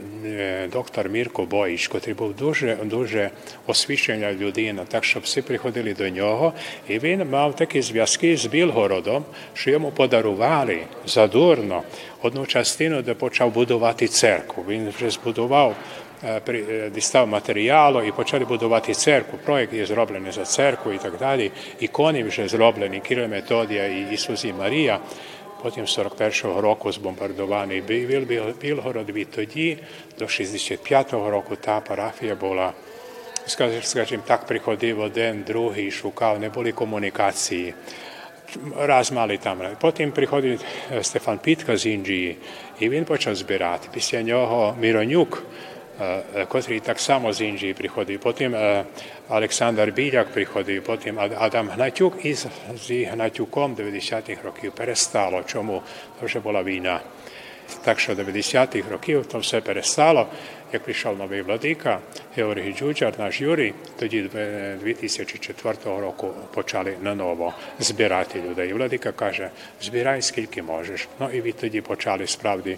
доктор 0.72 1.10
Мірко 1.10 1.46
Боїч, 1.46 1.90
який 1.94 2.14
був 2.14 2.36
дуже 2.36 2.78
дуже 2.84 3.30
освічена 3.68 4.34
людина, 4.34 4.86
так 4.88 5.04
що 5.04 5.20
всі 5.20 5.42
приходили 5.42 5.94
до 5.94 6.10
нього, 6.10 6.54
і 6.88 7.00
він 7.00 7.30
мав 7.30 7.56
такі 7.56 7.82
зв'язки 7.82 8.38
з 8.38 8.46
Білгородом, 8.46 9.26
що 9.54 9.72
йому 9.72 9.92
подарували 9.92 10.80
задурно 11.06 11.84
одну 12.22 12.46
частину, 12.46 13.02
де 13.02 13.14
почав 13.14 13.54
будувати 13.54 14.08
церкву. 14.08 14.66
Він 14.70 14.94
вже 14.98 15.10
збудував 15.10 15.76
дістав 16.96 17.28
матеріалу 17.28 18.02
і 18.02 18.12
почали 18.12 18.46
будувати 18.46 18.94
церкву. 18.94 19.40
Проєкт 19.46 19.74
є 19.74 19.86
зроблений 19.86 20.32
за 20.32 20.46
церкву 20.46 20.92
і 20.92 20.98
так 20.98 21.18
далі. 21.18 21.52
Ікони 21.80 22.24
вже 22.24 22.48
зроблені, 22.48 23.00
Кирил 23.00 23.28
Методія 23.28 23.88
і 23.88 24.08
Ісус 24.12 24.46
і 24.46 24.54
Марія. 24.54 25.00
Потім 25.64 25.86
41-го 25.86 26.62
року 26.62 26.92
збомбардований 26.92 27.82
Білгород, 28.62 29.10
відтоді 29.10 29.78
до 30.20 30.26
65-го 30.26 31.30
року 31.30 31.56
та 31.56 31.80
парафія 31.80 32.36
була, 32.36 32.74
скажімо 33.82 34.24
так, 34.28 34.46
приходив 34.46 35.00
один, 35.00 35.44
другий, 35.48 35.92
шукав, 35.92 36.40
не 36.40 36.50
були 36.50 36.72
комунікації. 36.72 37.74
Раз 38.78 39.12
мали 39.12 39.38
там. 39.38 39.58
Потім 39.82 40.12
приходить 40.12 40.66
Стефан 41.02 41.38
Питка 41.38 41.78
з 41.78 41.86
Індії, 41.86 42.38
і 42.80 42.90
він 42.90 43.06
почав 43.06 43.36
збирати. 43.36 43.88
Після 43.94 44.22
нього 44.22 44.76
Міронюк, 44.80 45.44
котрі 46.48 46.80
так 46.80 47.00
само 47.00 47.34
з 47.34 47.42
Індії 47.42 47.74
приходили. 47.74 48.20
Потім 48.20 48.56
Олександр 49.30 49.92
Біляк 49.92 50.28
приходив, 50.28 50.84
потім 50.84 51.20
Адам 51.20 51.70
Гнатюк 51.70 52.26
і 52.26 52.34
з 52.34 52.48
Гнатюком 52.90 53.76
90-х 53.76 54.44
років 54.44 54.72
перестало. 54.72 55.44
Чому? 55.44 55.82
Тому 56.20 56.30
що 56.30 56.40
була 56.40 56.64
війна. 56.64 57.00
Так 57.84 58.00
що 58.00 58.14
90-х 58.14 58.92
років 58.92 59.26
то 59.26 59.40
все 59.40 59.62
перестало. 59.62 60.28
Як 60.74 60.84
прийшов 60.84 61.18
новий 61.18 61.42
владика, 61.42 62.00
Георгій 62.36 62.74
Джуджар, 62.74 63.14
наш 63.18 63.42
Юрій, 63.42 63.74
тоді 64.00 64.22
2004 64.82 65.76
року 65.86 66.34
почали 66.54 66.98
наново 67.02 67.54
збирати 67.80 68.42
людей. 68.42 68.74
Владика 68.74 69.12
каже, 69.12 69.50
збирай 69.82 70.22
скільки 70.22 70.64
можеш. 70.64 71.08
Ну 71.20 71.30
і 71.34 71.42
відтоді 71.42 71.82
почали 71.82 72.28
справді 72.28 72.78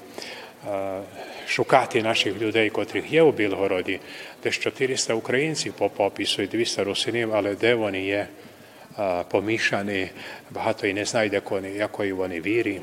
шукати 1.48 2.02
наших 2.02 2.42
людей, 2.42 2.70
котрих 2.70 3.12
є 3.12 3.22
у 3.22 3.32
Білгороді, 3.32 4.00
десь 4.44 4.60
400 4.60 5.14
українців 5.14 5.74
по 5.74 5.90
попису 5.90 6.42
і 6.42 6.48
200 6.48 6.84
русинів, 6.84 7.36
але 7.36 7.56
де 7.56 7.76
вони 7.76 8.02
є 8.02 8.28
помішані, 9.32 10.10
багато 10.52 10.88
і 10.88 10.94
не 10.94 11.06
знає, 11.06 11.42
якої 11.78 12.14
вони 12.14 12.42
вірі, 12.42 12.82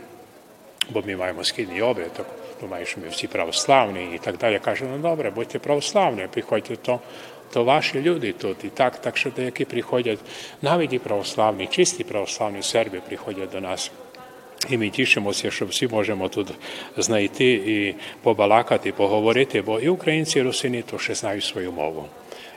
бо 0.91 1.03
ми 1.07 1.17
маємо 1.17 1.45
східний 1.45 1.83
обрядок, 1.83 2.27
думаю, 2.61 2.87
що 2.87 3.01
ми 3.01 3.09
всі 3.09 3.27
православні 3.27 4.15
і 4.15 4.19
так 4.19 4.37
далі. 4.37 4.53
Я 4.53 4.59
кажу, 4.59 4.85
ну 4.93 4.99
добре, 4.99 5.31
будьте 5.31 5.59
православні, 5.59 6.27
приходьте 6.33 6.77
то. 6.77 7.01
То 7.53 7.65
ваші 7.65 8.01
люди 8.01 8.33
тут 8.33 8.65
і 8.65 8.69
так, 8.69 9.01
так 9.01 9.17
що 9.17 9.31
деякі 9.31 9.65
приходять, 9.65 10.19
навіть 10.63 10.93
і 10.93 10.99
православні, 10.99 11.67
чисті 11.67 12.05
православні 12.05 12.63
серби 12.63 13.01
приходять 13.09 13.51
до 13.51 13.61
нас. 13.61 13.91
І 14.69 14.79
ми 14.79 14.91
тішимося, 14.91 15.51
що 15.51 15.67
всі 15.67 15.89
можемо 15.89 16.29
тут 16.29 16.49
знайти 16.97 17.53
і 17.53 17.95
побалакати, 18.23 18.93
поговорити, 18.93 19.63
бо 19.63 19.81
і 19.81 19.89
українці, 19.89 20.39
і 20.39 20.43
русини 20.43 20.83
то 20.83 20.99
ще 20.99 21.15
знають 21.15 21.45
свою 21.45 21.73
мову. 21.73 22.07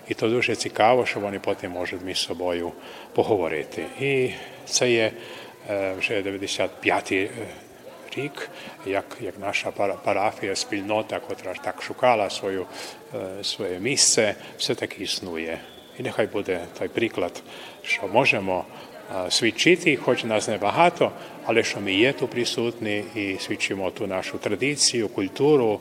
І 0.08 0.14
то 0.14 0.30
дуже 0.30 0.56
цікаво, 0.56 1.06
що 1.06 1.20
вони 1.20 1.40
потім 1.40 1.72
можуть 1.72 2.06
між 2.06 2.18
собою 2.18 2.72
поговорити. 3.14 3.86
І 4.02 4.30
це 4.66 4.92
є 4.92 5.12
вже 5.98 6.22
95-й 6.22 7.30
рік, 8.18 8.50
як 8.86 9.18
як 9.22 9.40
наша 9.40 9.72
парафія, 10.04 10.56
спільнота, 10.56 11.20
котра 11.20 11.54
так 11.54 11.82
шукала 11.82 12.30
свою, 12.30 12.66
своє 13.42 13.80
місце, 13.80 14.36
все 14.58 14.76
таки 14.76 15.04
існує. 15.04 15.60
І 16.00 16.04
нехай 16.04 16.28
буде 16.28 16.60
той 16.80 16.88
приклад, 16.88 17.44
що 17.84 18.08
можемо 18.08 18.66
свідчити, 19.30 19.96
хоч 19.96 20.24
нас 20.24 20.48
небагато, 20.48 21.12
але 21.46 21.64
що 21.64 21.82
ми 21.82 21.94
є 21.94 22.14
тут 22.14 22.30
присутні 22.30 23.04
і 23.16 23.38
свідчимо 23.40 23.92
ту 23.92 24.08
нашу 24.08 24.38
традицію, 24.38 25.08
культуру, 25.08 25.80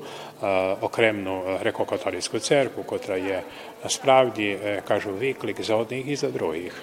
окремну 0.80 1.42
греко-католицьку 1.64 2.38
церкву, 2.38 2.82
котра 2.82 3.16
є 3.16 3.42
насправді, 3.82 4.58
кажу, 4.88 5.10
виклик 5.10 5.62
за 5.62 5.76
одних 5.76 6.08
і 6.08 6.16
за 6.16 6.28
других. 6.28 6.82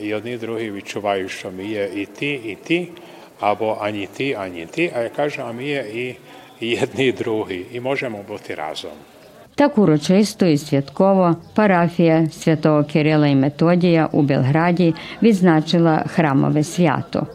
І 0.00 0.14
одні 0.14 0.32
і 0.32 0.36
другі 0.36 0.70
відчувають, 0.70 1.30
що 1.30 1.50
ми 1.50 1.64
є 1.64 1.90
і 1.94 2.06
ті, 2.06 2.32
і 2.32 2.58
ті, 2.64 2.88
або 3.40 3.78
ані 3.80 4.08
ті, 4.16 4.34
ані 4.34 4.66
ті, 4.66 4.92
а 4.94 5.02
я 5.02 5.08
кажу, 5.08 5.42
а 5.46 5.52
ми 5.52 5.64
є 5.64 5.86
і, 5.94 6.16
і 6.66 6.80
одні, 6.82 7.06
і 7.06 7.12
другі, 7.12 7.66
і 7.72 7.80
можемо 7.80 8.22
бути 8.28 8.54
разом. 8.54 8.92
Так 9.56 9.78
урочисто 9.78 10.46
і 10.46 10.58
святково 10.58 11.36
парафія 11.54 12.26
святого 12.30 12.84
Кирила 12.84 13.26
і 13.26 13.34
Методія 13.34 14.08
у 14.12 14.22
Белграді 14.22 14.94
відзначила 15.22 16.04
храмове 16.06 16.64
свято. 16.64 17.26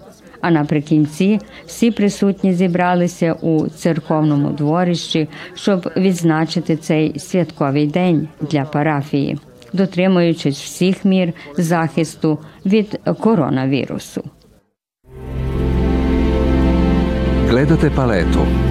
А 0.42 0.52
наприкінці 0.52 1.40
всі 1.66 1.92
присутні 1.92 2.54
зібралися 2.54 3.34
у 3.34 3.68
церковному 3.68 4.50
дворищі, 4.50 5.30
щоб 5.54 5.92
відзначити 5.98 6.78
цей 6.78 7.20
святковий 7.20 7.88
день 7.88 8.28
для 8.42 8.64
парафії, 8.64 9.38
дотримуючись 9.74 10.62
всіх 10.62 11.06
мір 11.06 11.34
захисту 11.58 12.40
від 12.66 13.00
коронавірусу. 13.20 14.24
Gledate 17.50 17.90
paletu. 17.96 18.71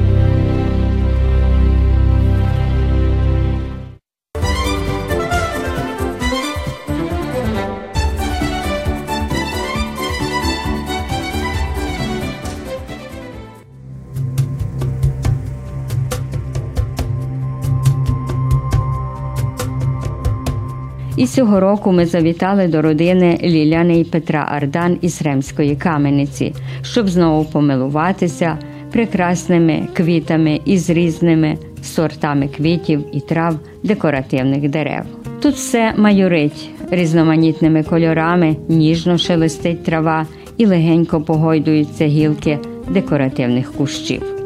І 21.21 21.27
цього 21.27 21.59
року 21.59 21.91
ми 21.91 22.05
завітали 22.05 22.67
до 22.67 22.81
родини 22.81 23.39
Ліляни 23.43 23.99
і 23.99 24.03
Петра 24.03 24.47
Ардан 24.51 24.97
із 25.01 25.21
Ремської 25.21 25.75
камениці, 25.75 26.53
щоб 26.81 27.09
знову 27.09 27.45
помилуватися 27.45 28.57
прекрасними 28.91 29.87
квітами 29.93 30.59
із 30.65 30.89
різними 30.89 31.57
сортами 31.83 32.47
квітів 32.47 33.05
і 33.13 33.19
трав 33.19 33.55
декоративних 33.83 34.69
дерев. 34.69 35.03
Тут 35.41 35.55
все 35.55 35.93
майорить 35.97 36.69
різноманітними 36.91 37.83
кольорами, 37.83 38.55
ніжно 38.67 39.17
шелестить 39.17 39.83
трава 39.83 40.25
і 40.57 40.65
легенько 40.65 41.21
погойдуються 41.21 42.05
гілки 42.05 42.59
декоративних 42.89 43.73
кущів. 43.73 44.40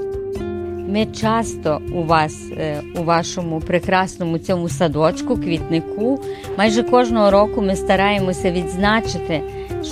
Ми 0.88 1.06
часто 1.06 1.82
у 1.94 2.04
вас, 2.04 2.34
у 2.96 3.04
вашому 3.04 3.60
прекрасному 3.60 4.38
цьому 4.38 4.70
садочку, 4.70 5.36
квітнику, 5.36 6.20
майже 6.58 6.84
кожного 6.84 7.32
року 7.32 7.62
ми 7.62 7.76
стараємося 7.76 8.52
відзначити, 8.52 9.42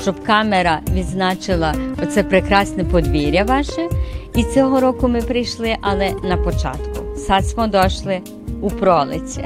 щоб 0.02 0.24
камера 0.24 0.80
відзначила 0.94 1.74
оце 2.04 2.24
прекрасне 2.24 2.84
подвір'я 2.84 3.44
ваше. 3.44 3.90
І 4.36 4.44
цього 4.44 4.80
року 4.80 5.08
ми 5.08 5.22
прийшли, 5.22 5.76
але 5.82 6.12
на 6.24 6.38
початku. 6.38 7.04
Sad 7.28 7.44
smo 7.44 7.68
došli 7.68 8.22
u 8.62 8.70
proleće. 8.70 9.44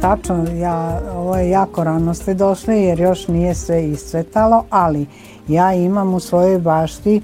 Tačno, 0.00 0.46
ja, 0.54 1.02
ovo 1.16 1.36
je 1.36 1.50
jako 1.50 1.84
rano 1.84 2.14
ste 2.14 2.34
došli 2.34 2.82
jer 2.82 3.00
još 3.00 3.28
nije 3.28 3.54
sve 3.54 3.88
iscvetalo, 3.88 4.64
ali 4.70 5.06
ja 5.48 5.72
imam 5.72 6.14
u 6.14 6.20
svojoj 6.20 6.58
bašti 6.58 7.22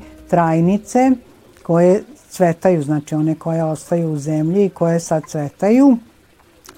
cvetaju, 2.33 2.83
znači 2.83 3.15
one 3.15 3.35
koje 3.35 3.65
ostaju 3.65 4.13
u 4.13 4.19
zemlji 4.19 4.65
i 4.65 4.69
koje 4.69 5.01
sad 5.01 5.23
cvetaju. 5.27 5.97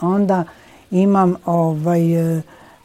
Onda 0.01 0.45
imam 0.91 1.37
ovaj, 1.45 2.01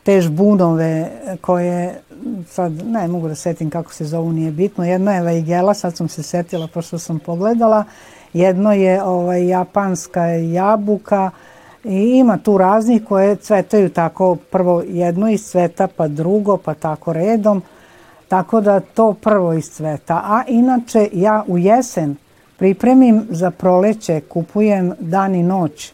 te 0.03 0.21
žbunove 0.21 1.11
koje 1.41 2.01
sad 2.47 2.71
ne 2.71 3.07
mogu 3.07 3.27
da 3.27 3.35
setim 3.35 3.69
kako 3.69 3.93
se 3.93 4.05
zovu, 4.05 4.31
nije 4.31 4.51
bitno. 4.51 4.85
Jedno 4.85 5.11
je 5.11 5.21
vajgela, 5.21 5.73
sad 5.73 5.97
sam 5.97 6.09
se 6.09 6.23
setila 6.23 6.67
pošto 6.73 6.99
sam 6.99 7.19
pogledala. 7.19 7.83
Jedno 8.33 8.73
je 8.73 9.03
ovaj, 9.03 9.47
japanska 9.47 10.23
jabuka 10.25 11.31
i 11.83 12.17
ima 12.17 12.37
tu 12.37 12.57
raznih 12.57 13.01
koje 13.07 13.35
cvetaju 13.35 13.89
tako 13.89 14.35
prvo 14.35 14.83
jedno 14.87 15.29
iz 15.29 15.43
cveta 15.43 15.87
pa 15.87 16.07
drugo 16.07 16.57
pa 16.57 16.73
tako 16.73 17.13
redom. 17.13 17.63
Tako 18.27 18.61
da 18.61 18.79
to 18.79 19.13
prvo 19.13 19.53
iz 19.53 19.69
cveta. 19.71 20.21
A 20.23 20.43
inače 20.47 21.09
ja 21.13 21.43
u 21.47 21.57
jesen 21.57 22.15
pripremim 22.59 23.27
za 23.29 23.51
proleće, 23.51 24.21
kupujem 24.29 24.93
dan 24.99 25.35
i 25.35 25.43
noć. 25.43 25.93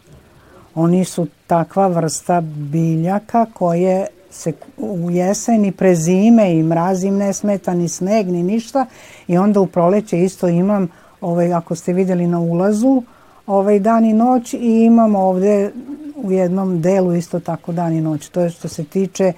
Oni 0.76 1.06
su 1.06 1.28
takva 1.48 1.88
vrsta 1.88 2.42
biljaka 2.42 3.46
koje 3.54 4.08
se 4.30 4.54
u 4.78 5.12
jeseni 5.12 5.72
prezime 5.72 6.54
i 6.54 6.64
mrazim 6.64 7.18
ne 7.18 7.34
smeta 7.34 7.74
ni 7.74 7.90
sneg 7.90 8.28
ni 8.28 8.44
ništa 8.44 8.86
i 9.28 9.38
onda 9.38 9.60
u 9.60 9.68
proleće 9.68 10.24
isto 10.24 10.48
imam 10.48 10.88
ovaj, 11.22 11.54
ako 11.54 11.76
ste 11.76 11.94
vidjeli 11.94 12.28
na 12.28 12.40
ulazu 12.40 13.04
ovaj 13.48 13.80
dan 13.80 14.06
i 14.06 14.14
noć 14.14 14.54
i 14.54 14.84
imam 14.84 15.16
ovde 15.16 15.72
u 16.16 16.32
jednom 16.32 16.82
delu 16.82 17.14
isto 17.14 17.40
tako 17.40 17.72
dan 17.72 17.94
i 17.94 18.02
noć. 18.02 18.30
To 18.30 18.42
je 18.42 18.50
što 18.50 18.68
se 18.68 18.84
tiče 18.84 19.34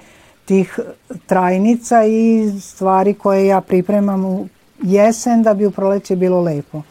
tih 0.45 0.79
trajnica 1.25 2.03
i 2.03 2.51
stvari 2.61 3.13
koje 3.13 3.47
ja 3.47 3.61
pripremam 3.61 4.25
u 4.25 4.47
jesen 4.83 5.43
da 5.43 5.53
bi 5.53 5.65
u 5.65 5.71
proleće 5.71 6.15
bilo 6.15 6.41
lepo. 6.41 6.81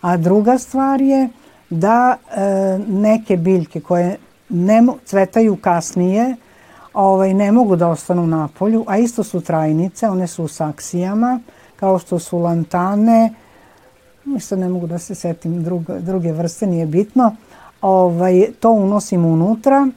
A 0.00 0.16
druga 0.16 0.58
stvar 0.58 1.00
je 1.00 1.28
da 1.70 2.16
e, 2.16 2.78
neke 2.88 3.36
biljke 3.36 3.80
koje 3.80 4.16
ne 4.48 4.82
cvetaju 5.04 5.56
kasnije, 5.56 6.36
ovaj, 6.94 7.34
ne 7.34 7.52
mogu 7.52 7.76
da 7.76 7.88
ostanu 7.88 8.26
na 8.26 8.48
polju, 8.58 8.84
a 8.86 8.98
isto 8.98 9.24
su 9.24 9.40
trajnice, 9.40 10.08
one 10.08 10.26
su 10.26 10.44
u 10.44 10.48
saksijama, 10.48 11.40
kao 11.76 11.98
što 11.98 12.18
su 12.18 12.38
lantane, 12.38 13.34
isto 14.36 14.56
ne 14.56 14.68
mogu 14.68 14.86
da 14.86 14.98
se 14.98 15.14
setim 15.14 15.64
druge, 15.64 16.00
druge 16.00 16.32
vrste, 16.32 16.66
nije 16.66 16.86
bitno. 16.86 17.36
Ovaj, 17.80 18.46
to 18.60 18.70
unosim 18.70 19.24
unutra, 19.24 19.88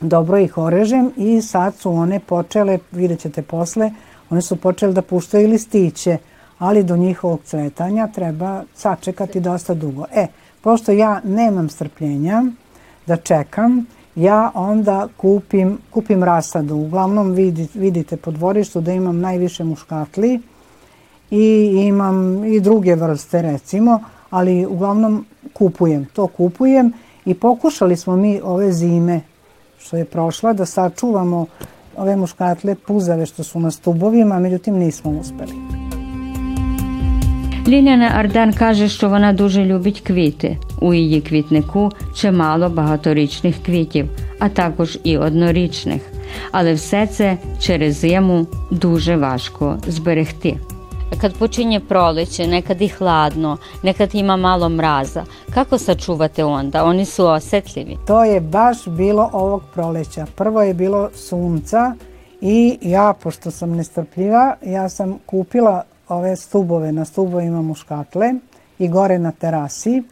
dobro 0.00 0.38
ih 0.38 0.58
orežem 0.58 1.12
i 1.16 1.42
sad 1.42 1.74
su 1.74 1.90
one 1.90 2.20
počele, 2.20 2.78
vidjet 2.92 3.20
ćete 3.20 3.42
posle, 3.42 3.90
one 4.30 4.42
su 4.42 4.56
počele 4.56 4.92
da 4.92 5.02
puštaju 5.02 5.48
listiće, 5.48 6.18
ali 6.62 6.82
do 6.82 6.96
njihovog 6.96 7.40
cvetanja 7.44 8.06
treba 8.06 8.62
sačekati 8.74 9.40
dosta 9.40 9.74
dugo. 9.74 10.04
E, 10.14 10.26
pošto 10.60 10.92
ja 10.92 11.20
nemam 11.24 11.68
strpljenja 11.68 12.44
da 13.06 13.16
čekam, 13.16 13.86
ja 14.14 14.50
onda 14.54 15.08
kupim, 15.16 15.78
kupim 15.90 16.22
rasadu. 16.24 16.76
Uglavnom 16.76 17.32
vidite, 17.32 17.78
vidite 17.78 18.16
po 18.16 18.30
dvorištu 18.30 18.80
da 18.80 18.92
imam 18.92 19.20
najviše 19.20 19.64
muškatli 19.64 20.40
i 21.30 21.72
imam 21.86 22.44
i 22.44 22.60
druge 22.60 22.94
vrste 22.94 23.42
recimo, 23.42 24.00
ali 24.30 24.66
uglavnom 24.66 25.26
kupujem, 25.52 26.06
to 26.12 26.26
kupujem 26.26 26.92
i 27.24 27.34
pokušali 27.34 27.96
smo 27.96 28.16
mi 28.16 28.40
ove 28.44 28.72
zime 28.72 29.20
što 29.78 29.96
je 29.96 30.04
prošla 30.04 30.52
da 30.52 30.66
sačuvamo 30.66 31.46
ove 31.96 32.16
muškatle 32.16 32.74
puzave 32.74 33.26
što 33.26 33.42
su 33.42 33.60
na 33.60 33.70
stubovima, 33.70 34.38
međutim 34.38 34.74
nismo 34.74 35.10
uspeli. 35.10 35.81
Ліляна 37.72 38.06
Ардан 38.06 38.52
каже, 38.52 38.88
що 38.88 39.08
вона 39.08 39.32
дуже 39.32 39.64
любить 39.64 40.00
квіти. 40.00 40.58
У 40.80 40.94
її 40.94 41.20
квітнику 41.20 41.90
чимало 42.14 42.68
багаторічних 42.68 43.62
квітів, 43.62 44.08
а 44.38 44.48
також 44.48 44.98
і 45.04 45.18
однорічних. 45.18 46.02
Але 46.50 46.74
все 46.74 47.06
це 47.06 47.38
через 47.60 47.96
зиму 48.00 48.46
дуже 48.70 49.16
важко 49.16 49.78
зберегти. 49.86 50.56
Kad 51.20 51.34
počinje 51.34 51.80
proleće, 51.80 52.46
nekad 52.46 52.82
i 52.82 52.88
hladno, 52.88 53.58
nekad 53.82 54.14
ima 54.14 54.36
malo 54.36 54.68
mraza, 54.68 55.24
kako 55.54 55.78
sačuvate 55.78 56.44
onda? 56.44 56.84
Oni 56.84 57.04
su 57.04 57.26
osetljivi. 57.26 57.96
To 58.06 58.24
je 58.24 58.40
baš 58.40 58.88
bilo 58.88 59.30
ovog 59.32 59.62
proleća. 59.74 60.26
Prvo 60.34 60.62
je 60.62 60.74
bilo 60.74 61.10
sunca 61.14 61.94
i 62.40 62.78
ja, 62.82 63.14
pošto 63.22 63.50
sam 63.50 63.70
nestrpljiva, 63.70 64.56
ja 64.62 64.88
sam 64.88 65.18
kupila 65.26 65.82
ove 66.08 66.36
stubove, 66.36 66.92
na 66.92 67.04
stubovima 67.04 67.62
muškatle 67.62 68.34
i 68.78 68.88
gore 68.88 69.18
na 69.18 69.32
terasi 69.32 70.02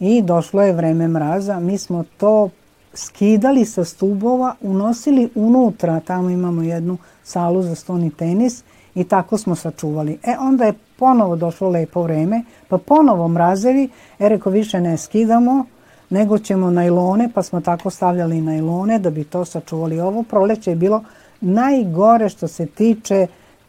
i 0.00 0.22
došlo 0.22 0.62
je 0.62 0.72
vreme 0.72 1.08
mraza. 1.08 1.60
Mi 1.60 1.78
smo 1.78 2.04
to 2.16 2.50
skidali 2.94 3.64
sa 3.64 3.84
stubova, 3.84 4.54
unosili 4.60 5.30
unutra, 5.34 6.00
tamo 6.00 6.30
imamo 6.30 6.62
jednu 6.62 6.98
salu 7.22 7.62
za 7.62 7.74
stoni 7.74 8.10
tenis 8.10 8.64
i 8.94 9.04
tako 9.04 9.38
smo 9.38 9.54
sačuvali. 9.54 10.18
E 10.22 10.36
onda 10.40 10.64
je 10.64 10.74
ponovo 10.98 11.36
došlo 11.36 11.68
lepo 11.68 12.02
vreme, 12.02 12.42
pa 12.68 12.78
ponovo 12.78 13.28
mrazevi, 13.28 13.88
e 14.18 14.28
reko 14.28 14.50
više 14.50 14.80
ne 14.80 14.96
skidamo, 14.96 15.66
nego 16.10 16.38
ćemo 16.38 16.70
najlone, 16.70 17.30
pa 17.34 17.42
smo 17.42 17.60
tako 17.60 17.90
stavljali 17.90 18.40
najlone 18.40 18.98
da 18.98 19.10
bi 19.10 19.24
to 19.24 19.44
sačuvali. 19.44 20.00
Ovo 20.00 20.22
proleće 20.22 20.70
je 20.70 20.76
bilo 20.76 21.04
najgore 21.40 22.28
što 22.28 22.48
se 22.48 22.66
tiče 22.66 23.26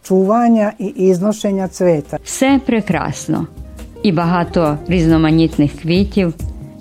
čuvanja 0.07 0.73
і 0.79 0.85
ізношення 0.85 1.67
цвета. 1.67 2.17
Все 2.23 2.59
прекрасно. 2.65 3.47
І 4.03 4.11
багато 4.11 4.77
різноманітних 4.87 5.71
квітів 5.81 6.33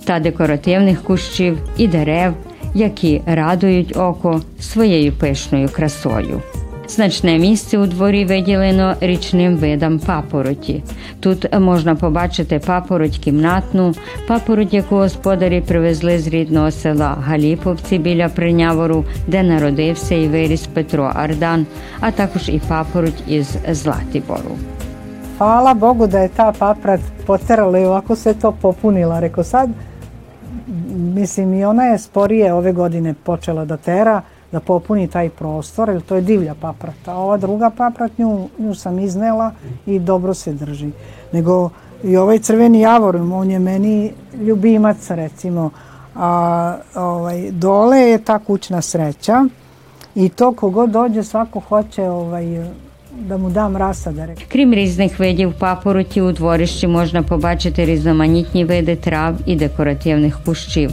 та 0.05 0.19
декоративних 0.19 1.03
кущів 1.03 1.59
і 1.77 1.89
дерев, 1.89 2.35
які 2.75 3.23
радують 3.27 3.97
око 3.97 4.43
своєю 4.61 5.13
пишною 5.13 5.69
красою. 5.69 6.43
Значне 6.89 7.39
місце 7.39 7.79
у 7.79 7.87
дворі 7.87 8.25
виділено 8.25 8.95
річним 9.01 9.57
видам 9.57 9.99
папороті. 9.99 10.83
Тут 11.21 11.61
можна 11.61 11.95
побачити 11.95 12.59
папороть 12.59 13.19
кімнатну, 13.19 13.95
папороть, 14.29 14.75
яку 14.75 14.97
господарі 14.97 15.61
привезли 15.61 16.19
з 16.19 16.29
рідного 16.29 16.71
села 16.71 17.17
Галіповці 17.21 17.99
біля 17.99 18.29
Принявору, 18.29 19.05
де 19.27 19.43
народився 19.43 20.15
і 20.15 20.29
виріс 20.29 20.67
Петро 20.67 21.13
Ардан, 21.15 21.67
а 22.01 22.11
також 22.11 22.49
і 22.49 22.61
папороть 22.69 23.23
із 23.29 23.57
Златибору. 23.71 24.57
Hvala 25.39 25.75
Bogu 25.75 26.07
da 26.07 26.19
je 26.19 26.29
ta 26.29 26.53
paprat 26.53 27.01
poterala 27.27 27.79
i 27.79 27.85
ovako 27.85 28.17
se 28.17 28.35
to 28.35 28.53
popunila. 28.53 29.21
Reko 29.21 29.43
sad, 29.45 29.71
mislim 30.95 31.55
i 31.55 31.65
ona 31.65 31.85
je 31.85 31.99
sporije 31.99 32.53
ove 32.53 32.73
godine 32.73 33.15
počela 33.25 33.65
da 33.65 33.77
tera, 33.77 34.23
da 34.53 34.61
popuni 34.61 35.09
taj 35.09 35.29
prostor, 35.29 35.89
jer 35.89 36.01
to 36.01 36.17
je 36.17 36.23
divlja 36.23 36.55
paprata. 36.61 37.15
Ova 37.15 37.37
druga 37.37 37.71
paprat, 37.71 38.19
nju, 38.19 38.49
nju 38.59 38.75
sam 38.75 38.99
iznela 38.99 39.53
i 39.87 39.99
dobro 39.99 40.35
se 40.35 40.53
drži. 40.53 40.91
Nego 41.33 41.71
i 42.05 42.17
ovaj 42.17 42.39
crveni 42.39 42.81
javor, 42.81 43.17
on 43.17 43.51
je 43.51 43.59
meni 43.59 44.13
ljubimac, 44.41 45.11
recimo. 45.11 45.71
A 46.15 46.77
ovaj, 46.95 47.51
dole 47.51 47.99
je 47.99 48.19
ta 48.19 48.39
kućna 48.39 48.83
sreća 48.83 49.45
i 50.15 50.29
to 50.29 50.53
kogod 50.53 50.91
dođe, 50.91 51.23
svako 51.23 51.61
hoće 51.61 52.03
ovaj, 52.03 52.65
da 53.21 53.37
mu 53.37 53.51
dam 53.51 53.77
rasada. 53.77 54.27
Крім 54.49 54.75
різних 54.75 55.19
видів 55.19 55.55
папороті, 55.59 56.23
у 56.23 56.33
дворищі 56.33 56.87
можна 56.87 57.23
побачити 57.23 57.85
різноманітні 57.85 58.65
види 58.65 58.97
трав 58.97 59.35
і 59.47 59.57
декоративних 59.57 60.41
кущів. 60.45 60.91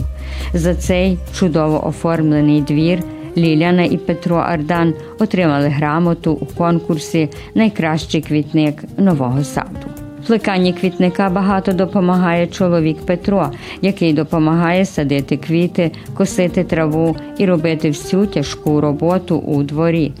За 0.54 0.74
цей 0.74 1.18
чудово 1.34 1.86
оформлений 1.86 2.60
двір 2.60 3.02
Ліляна 3.36 3.84
і 3.84 3.96
Петро 3.96 4.36
Ардан 4.36 4.94
отримали 5.18 5.68
грамоту 5.68 6.32
у 6.32 6.46
конкурсі 6.46 7.28
Найкращий 7.54 8.22
квітник 8.22 8.74
нового 8.98 9.44
саду. 9.44 9.92
Плеканні 10.26 10.72
квітника 10.72 11.30
багато 11.30 11.72
допомагає 11.72 12.46
чоловік 12.46 12.96
Петро, 13.06 13.50
який 13.82 14.12
допомагає 14.12 14.84
садити 14.84 15.36
квіти, 15.36 15.90
косити 16.14 16.64
траву 16.64 17.16
і 17.38 17.46
робити 17.46 17.88
всю 17.88 18.26
тяжку 18.26 18.80
роботу 18.80 19.36
у 19.36 19.62
дворі. 19.62 20.12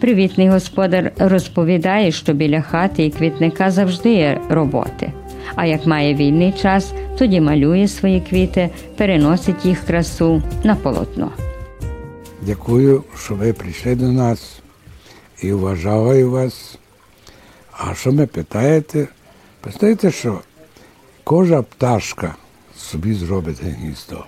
Привітний 0.00 0.48
господар 0.48 1.12
розповідає, 1.18 2.12
що 2.12 2.32
біля 2.32 2.60
хати 2.60 3.04
і 3.04 3.10
квітника 3.10 3.70
завжди 3.70 4.14
є 4.14 4.40
роботи. 4.48 5.12
А 5.54 5.66
як 5.66 5.86
має 5.86 6.14
вільний 6.14 6.52
час, 6.52 6.94
тоді 7.18 7.40
малює 7.40 7.88
свої 7.88 8.20
квіти, 8.20 8.70
переносить 8.96 9.66
їх 9.66 9.80
красу 9.80 10.42
на 10.64 10.74
полотно. 10.74 11.30
Дякую, 12.46 13.04
що 13.24 13.34
ви 13.34 13.52
прийшли 13.52 13.94
до 13.94 14.12
нас 14.12 14.58
і 15.42 15.52
вважаю 15.52 16.30
вас. 16.30 16.78
А 17.72 17.94
що 17.94 18.12
ми 18.12 18.26
питаєте? 18.26 19.08
Представте, 19.60 20.10
що 20.10 20.40
кожна 21.24 21.62
пташка 21.62 22.34
собі 22.76 23.14
зробить 23.14 23.62
гніздо. 23.62 24.24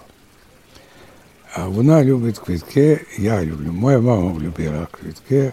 А 1.52 1.68
вона 1.68 2.04
любить 2.04 2.38
квітки, 2.38 3.00
я 3.18 3.44
люблю. 3.44 3.72
Моя 3.72 3.98
мама 3.98 4.40
любила 4.40 4.86
квітки. 4.90 5.52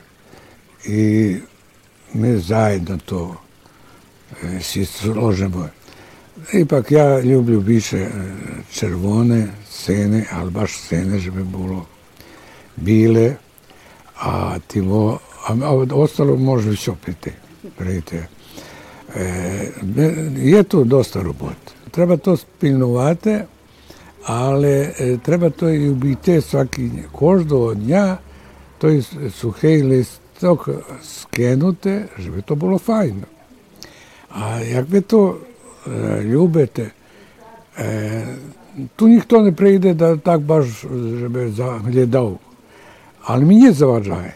І 0.86 1.36
ми 2.14 2.38
заєдно 2.38 3.00
то 3.06 3.36
е, 4.44 4.58
всі 4.58 4.84
зложимо. 4.84 5.70
І 6.54 6.66
пак 6.66 6.92
я 6.92 7.22
люблю 7.22 7.60
більше 7.60 7.98
е, 7.98 8.12
червоне, 8.72 9.48
сине, 9.72 10.26
або 10.32 10.60
аж 10.60 10.72
сине, 10.72 11.20
щоб 11.20 11.36
було 11.36 11.86
біле, 12.78 13.36
а 14.16 14.58
тіво, 14.68 15.20
а 15.44 15.72
остало 15.72 16.38
може 16.38 16.72
все 16.72 16.92
піти. 17.06 17.34
прийти. 17.76 18.28
Е, 19.16 19.72
Є 20.38 20.64
тут 20.64 20.88
доста 20.88 21.24
роботи. 21.24 21.72
Треба 21.92 22.18
то 22.18 22.38
спільнувати, 22.38 23.46
але 24.24 24.94
е, 25.00 25.18
треба 25.24 25.50
то 25.50 25.70
і 25.70 25.90
обійти 25.90 26.40
всякий, 26.40 26.92
кожного 27.12 27.76
дня 27.76 28.18
той 28.78 29.06
сухий 29.40 29.84
листок 29.84 30.70
скинути, 31.04 32.06
щоб 32.20 32.42
то 32.42 32.56
було 32.56 32.78
файно. 32.78 33.24
А 34.30 34.60
як 34.62 34.90
ви 34.90 35.02
то 35.02 35.38
е, 35.88 36.22
любите, 36.24 36.92
е, 37.80 38.28
то 38.96 39.08
ніхто 39.08 39.42
не 39.42 39.52
прийде 39.52 39.94
да, 39.94 40.18
так 40.18 40.42
баж, 40.42 40.66
щоб 41.20 41.54
заглядав. 41.56 42.40
Але 43.25 43.45
мені 43.45 43.71
заважає. 43.71 44.35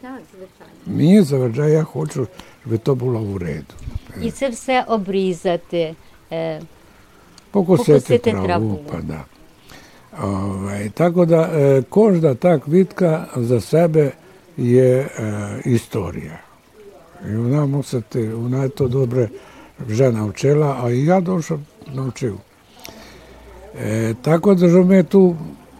Так, 0.00 0.20
звичайно. 0.30 0.72
Мені 0.98 1.22
заважає, 1.22 1.72
я 1.72 1.84
хочу, 1.84 2.26
щоб 2.66 2.78
то 2.78 2.94
було 2.94 3.18
в 3.20 3.36
реду. 3.36 3.74
І 4.22 4.30
це 4.30 4.48
все 4.48 4.82
обрізати. 4.82 5.94
е, 6.32 6.60
Покосити, 7.50 7.92
Покосити 7.92 8.30
траву, 8.30 8.46
траву. 8.46 8.80
Па, 8.90 8.98
да. 9.02 9.24
Ovaj, 10.22 10.90
tako 10.90 11.26
da 11.26 11.50
e, 11.54 11.84
кожна 11.88 12.34
та 12.34 12.58
квітка 12.58 13.26
за 13.36 13.60
себе 13.60 14.12
є 14.56 14.84
е, 15.18 15.62
історія. 15.64 16.38
І 17.32 17.36
вона 17.36 17.66
мусить, 17.66 18.14
вона 18.14 18.68
то 18.68 18.88
добре 18.88 19.28
вже 19.88 20.10
навчила, 20.10 20.80
а 20.82 20.90
і 20.90 20.98
я 20.98 21.20
дуже 21.20 21.58
навчив. 21.94 22.38
Е, 23.84 24.14
так 24.22 24.46
от, 24.46 24.58
що 24.58 24.84
ми 24.84 25.02
тут 25.02 25.36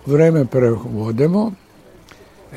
время 0.06 0.44
переводимо, 0.44 1.52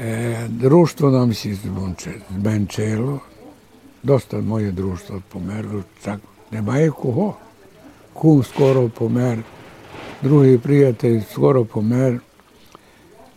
е, 0.02 0.38
дружство 0.50 1.12
нам 1.12 1.30
всі 1.30 1.54
зменши- 1.54 2.22
зменшило, 2.40 3.22
доста 4.04 4.38
моє 4.38 4.72
дружство 4.72 5.22
померло, 5.32 5.84
так 6.02 6.20
немає 6.52 6.92
кого. 6.92 7.36
Кум 8.14 8.44
скоро 8.44 8.90
помер, 8.90 9.44
другий 10.22 10.58
приятель 10.58 11.22
скоро 11.32 11.66
помер. 11.66 12.22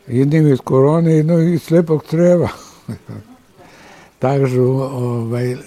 Jednim 0.08 0.48
iz 0.48 0.60
korone, 0.60 1.12
jedno 1.12 1.38
iz 1.38 1.62
slepog 1.62 2.04
creva. 2.10 2.48
так 4.18 4.48
що 4.48 4.62
ovaj, 4.94 5.52
е, 5.52 5.58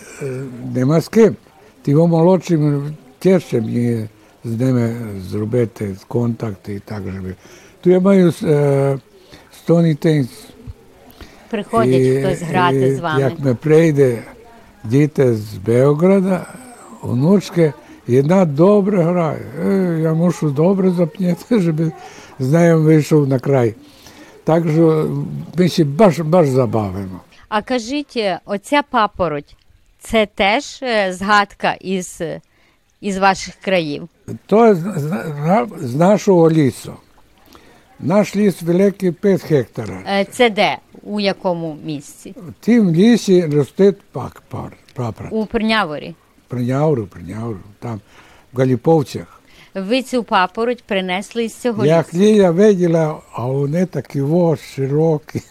нема 0.73 1.01
з 1.01 1.07
ким. 1.07 1.35
Ті 1.81 1.95
молодшим 1.95 2.93
тяжче 3.19 3.61
мені 3.61 4.07
з 4.43 4.59
ними 4.59 4.95
зробити 5.29 5.95
контакти 6.07 6.73
і 6.73 6.79
так 6.79 7.03
же. 7.03 7.35
То 7.81 7.89
я 7.89 7.99
маю 7.99 8.33
е, 8.43 8.99
Приходять 11.50 12.24
хтось 12.24 12.42
грати 12.42 12.96
з 12.96 13.00
вами. 13.00 13.20
Як 13.20 13.38
ми 13.38 13.54
прийде 13.54 14.22
діти 14.84 15.34
з 15.34 15.54
Белграда, 15.54 16.46
онучки, 17.02 17.72
і 18.06 18.18
одна 18.18 18.44
добре 18.44 19.02
грає. 19.02 19.40
Е, 19.66 20.00
я 20.02 20.14
мушу 20.14 20.50
добре 20.50 20.90
запняти, 20.90 21.60
щоб 21.62 21.76
з 22.38 22.52
нею 22.52 22.82
вийшов 22.82 23.28
на 23.28 23.38
край. 23.38 23.74
Так 24.44 24.64
що 24.68 25.10
ми 25.56 25.68
ще 25.68 25.84
баш, 25.84 26.18
баш 26.18 26.48
забавимо. 26.48 27.20
А 27.48 27.62
кажіть, 27.62 28.18
оця 28.44 28.82
папороть, 28.90 29.56
це 30.00 30.26
теж 30.26 30.82
е, 30.82 31.12
згадка 31.12 31.72
із, 31.72 32.20
із 33.00 33.18
ваших 33.18 33.54
країв? 33.54 34.08
То 34.46 34.74
з, 34.74 34.78
з, 34.78 35.66
з 35.80 35.94
нашого 35.94 36.50
лісу. 36.50 36.92
Наш 38.02 38.36
ліс 38.36 38.62
великий 38.62 39.12
5 39.12 39.50
гектарів. 39.50 39.94
Е, 40.06 40.24
Це 40.24 40.50
де? 40.50 40.78
У 41.02 41.20
якому 41.20 41.76
місці? 41.84 42.34
В 42.36 42.52
тім 42.64 42.90
лісі 42.90 43.46
росте 43.46 43.94
пак, 44.12 44.42
пар. 44.48 44.72
У 45.30 45.46
Прняворі. 45.46 46.14
Прийнявру, 46.48 47.06
прийнявру, 47.06 47.58
там 47.78 48.00
в 48.52 48.58
Галіповцях. 48.58 49.40
Ви 49.74 50.02
цю 50.02 50.22
папороть 50.24 50.82
принесли 50.84 51.44
із 51.44 51.54
цього 51.54 51.86
Як 51.86 52.14
лісу. 52.14 52.24
Ліля 52.24 52.50
виділа, 52.50 53.18
а 53.32 53.46
вони 53.46 53.86
такі 53.86 54.20
о, 54.22 54.56
широкі. 54.56 55.42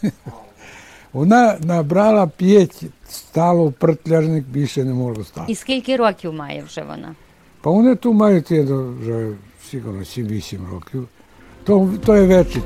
Вона 1.13 1.57
набрала 1.63 2.27
п'ять, 2.27 2.83
стало 3.09 3.65
в 3.65 3.73
претляжник, 3.73 4.45
більше 4.45 4.83
не 4.83 4.93
могло 4.93 5.23
стати. 5.23 5.51
І 5.51 5.55
скільки 5.55 5.95
років 5.95 6.33
має 6.33 6.63
вже 6.63 6.83
вона? 6.83 7.15
Па 7.61 7.71
вони 7.71 7.95
тут 7.95 8.13
мають 8.15 8.51
вже 8.51 9.31
сигурно 9.71 9.99
7-8 9.99 10.71
років. 10.71 11.07
То, 11.69 11.89
то 12.05 12.17
є 12.17 12.25
вечір. 12.25 12.61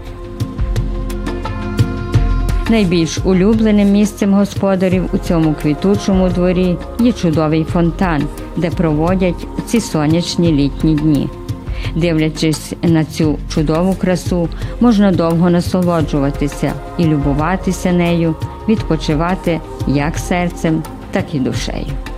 Найбільш 2.69 3.19
улюбленим 3.25 3.91
місцем 3.91 4.33
господарів 4.33 5.09
у 5.13 5.17
цьому 5.17 5.55
квітучому 5.61 6.29
дворі 6.29 6.77
є 6.99 7.11
чудовий 7.11 7.63
фонтан, 7.63 8.23
де 8.57 8.69
проводять 8.69 9.47
ці 9.65 9.81
сонячні 9.81 10.51
літні 10.51 10.95
дні. 10.95 11.29
Дивлячись 11.95 12.73
на 12.81 13.05
цю 13.05 13.39
чудову 13.53 13.93
красу, 13.93 14.49
можна 14.79 15.11
довго 15.11 15.49
насолоджуватися 15.49 16.73
і 16.97 17.05
любуватися 17.05 17.91
нею, 17.91 18.35
відпочивати 18.69 19.59
як 19.87 20.17
серцем, 20.17 20.83
так 21.11 21.35
і 21.35 21.39
душею. 21.39 22.12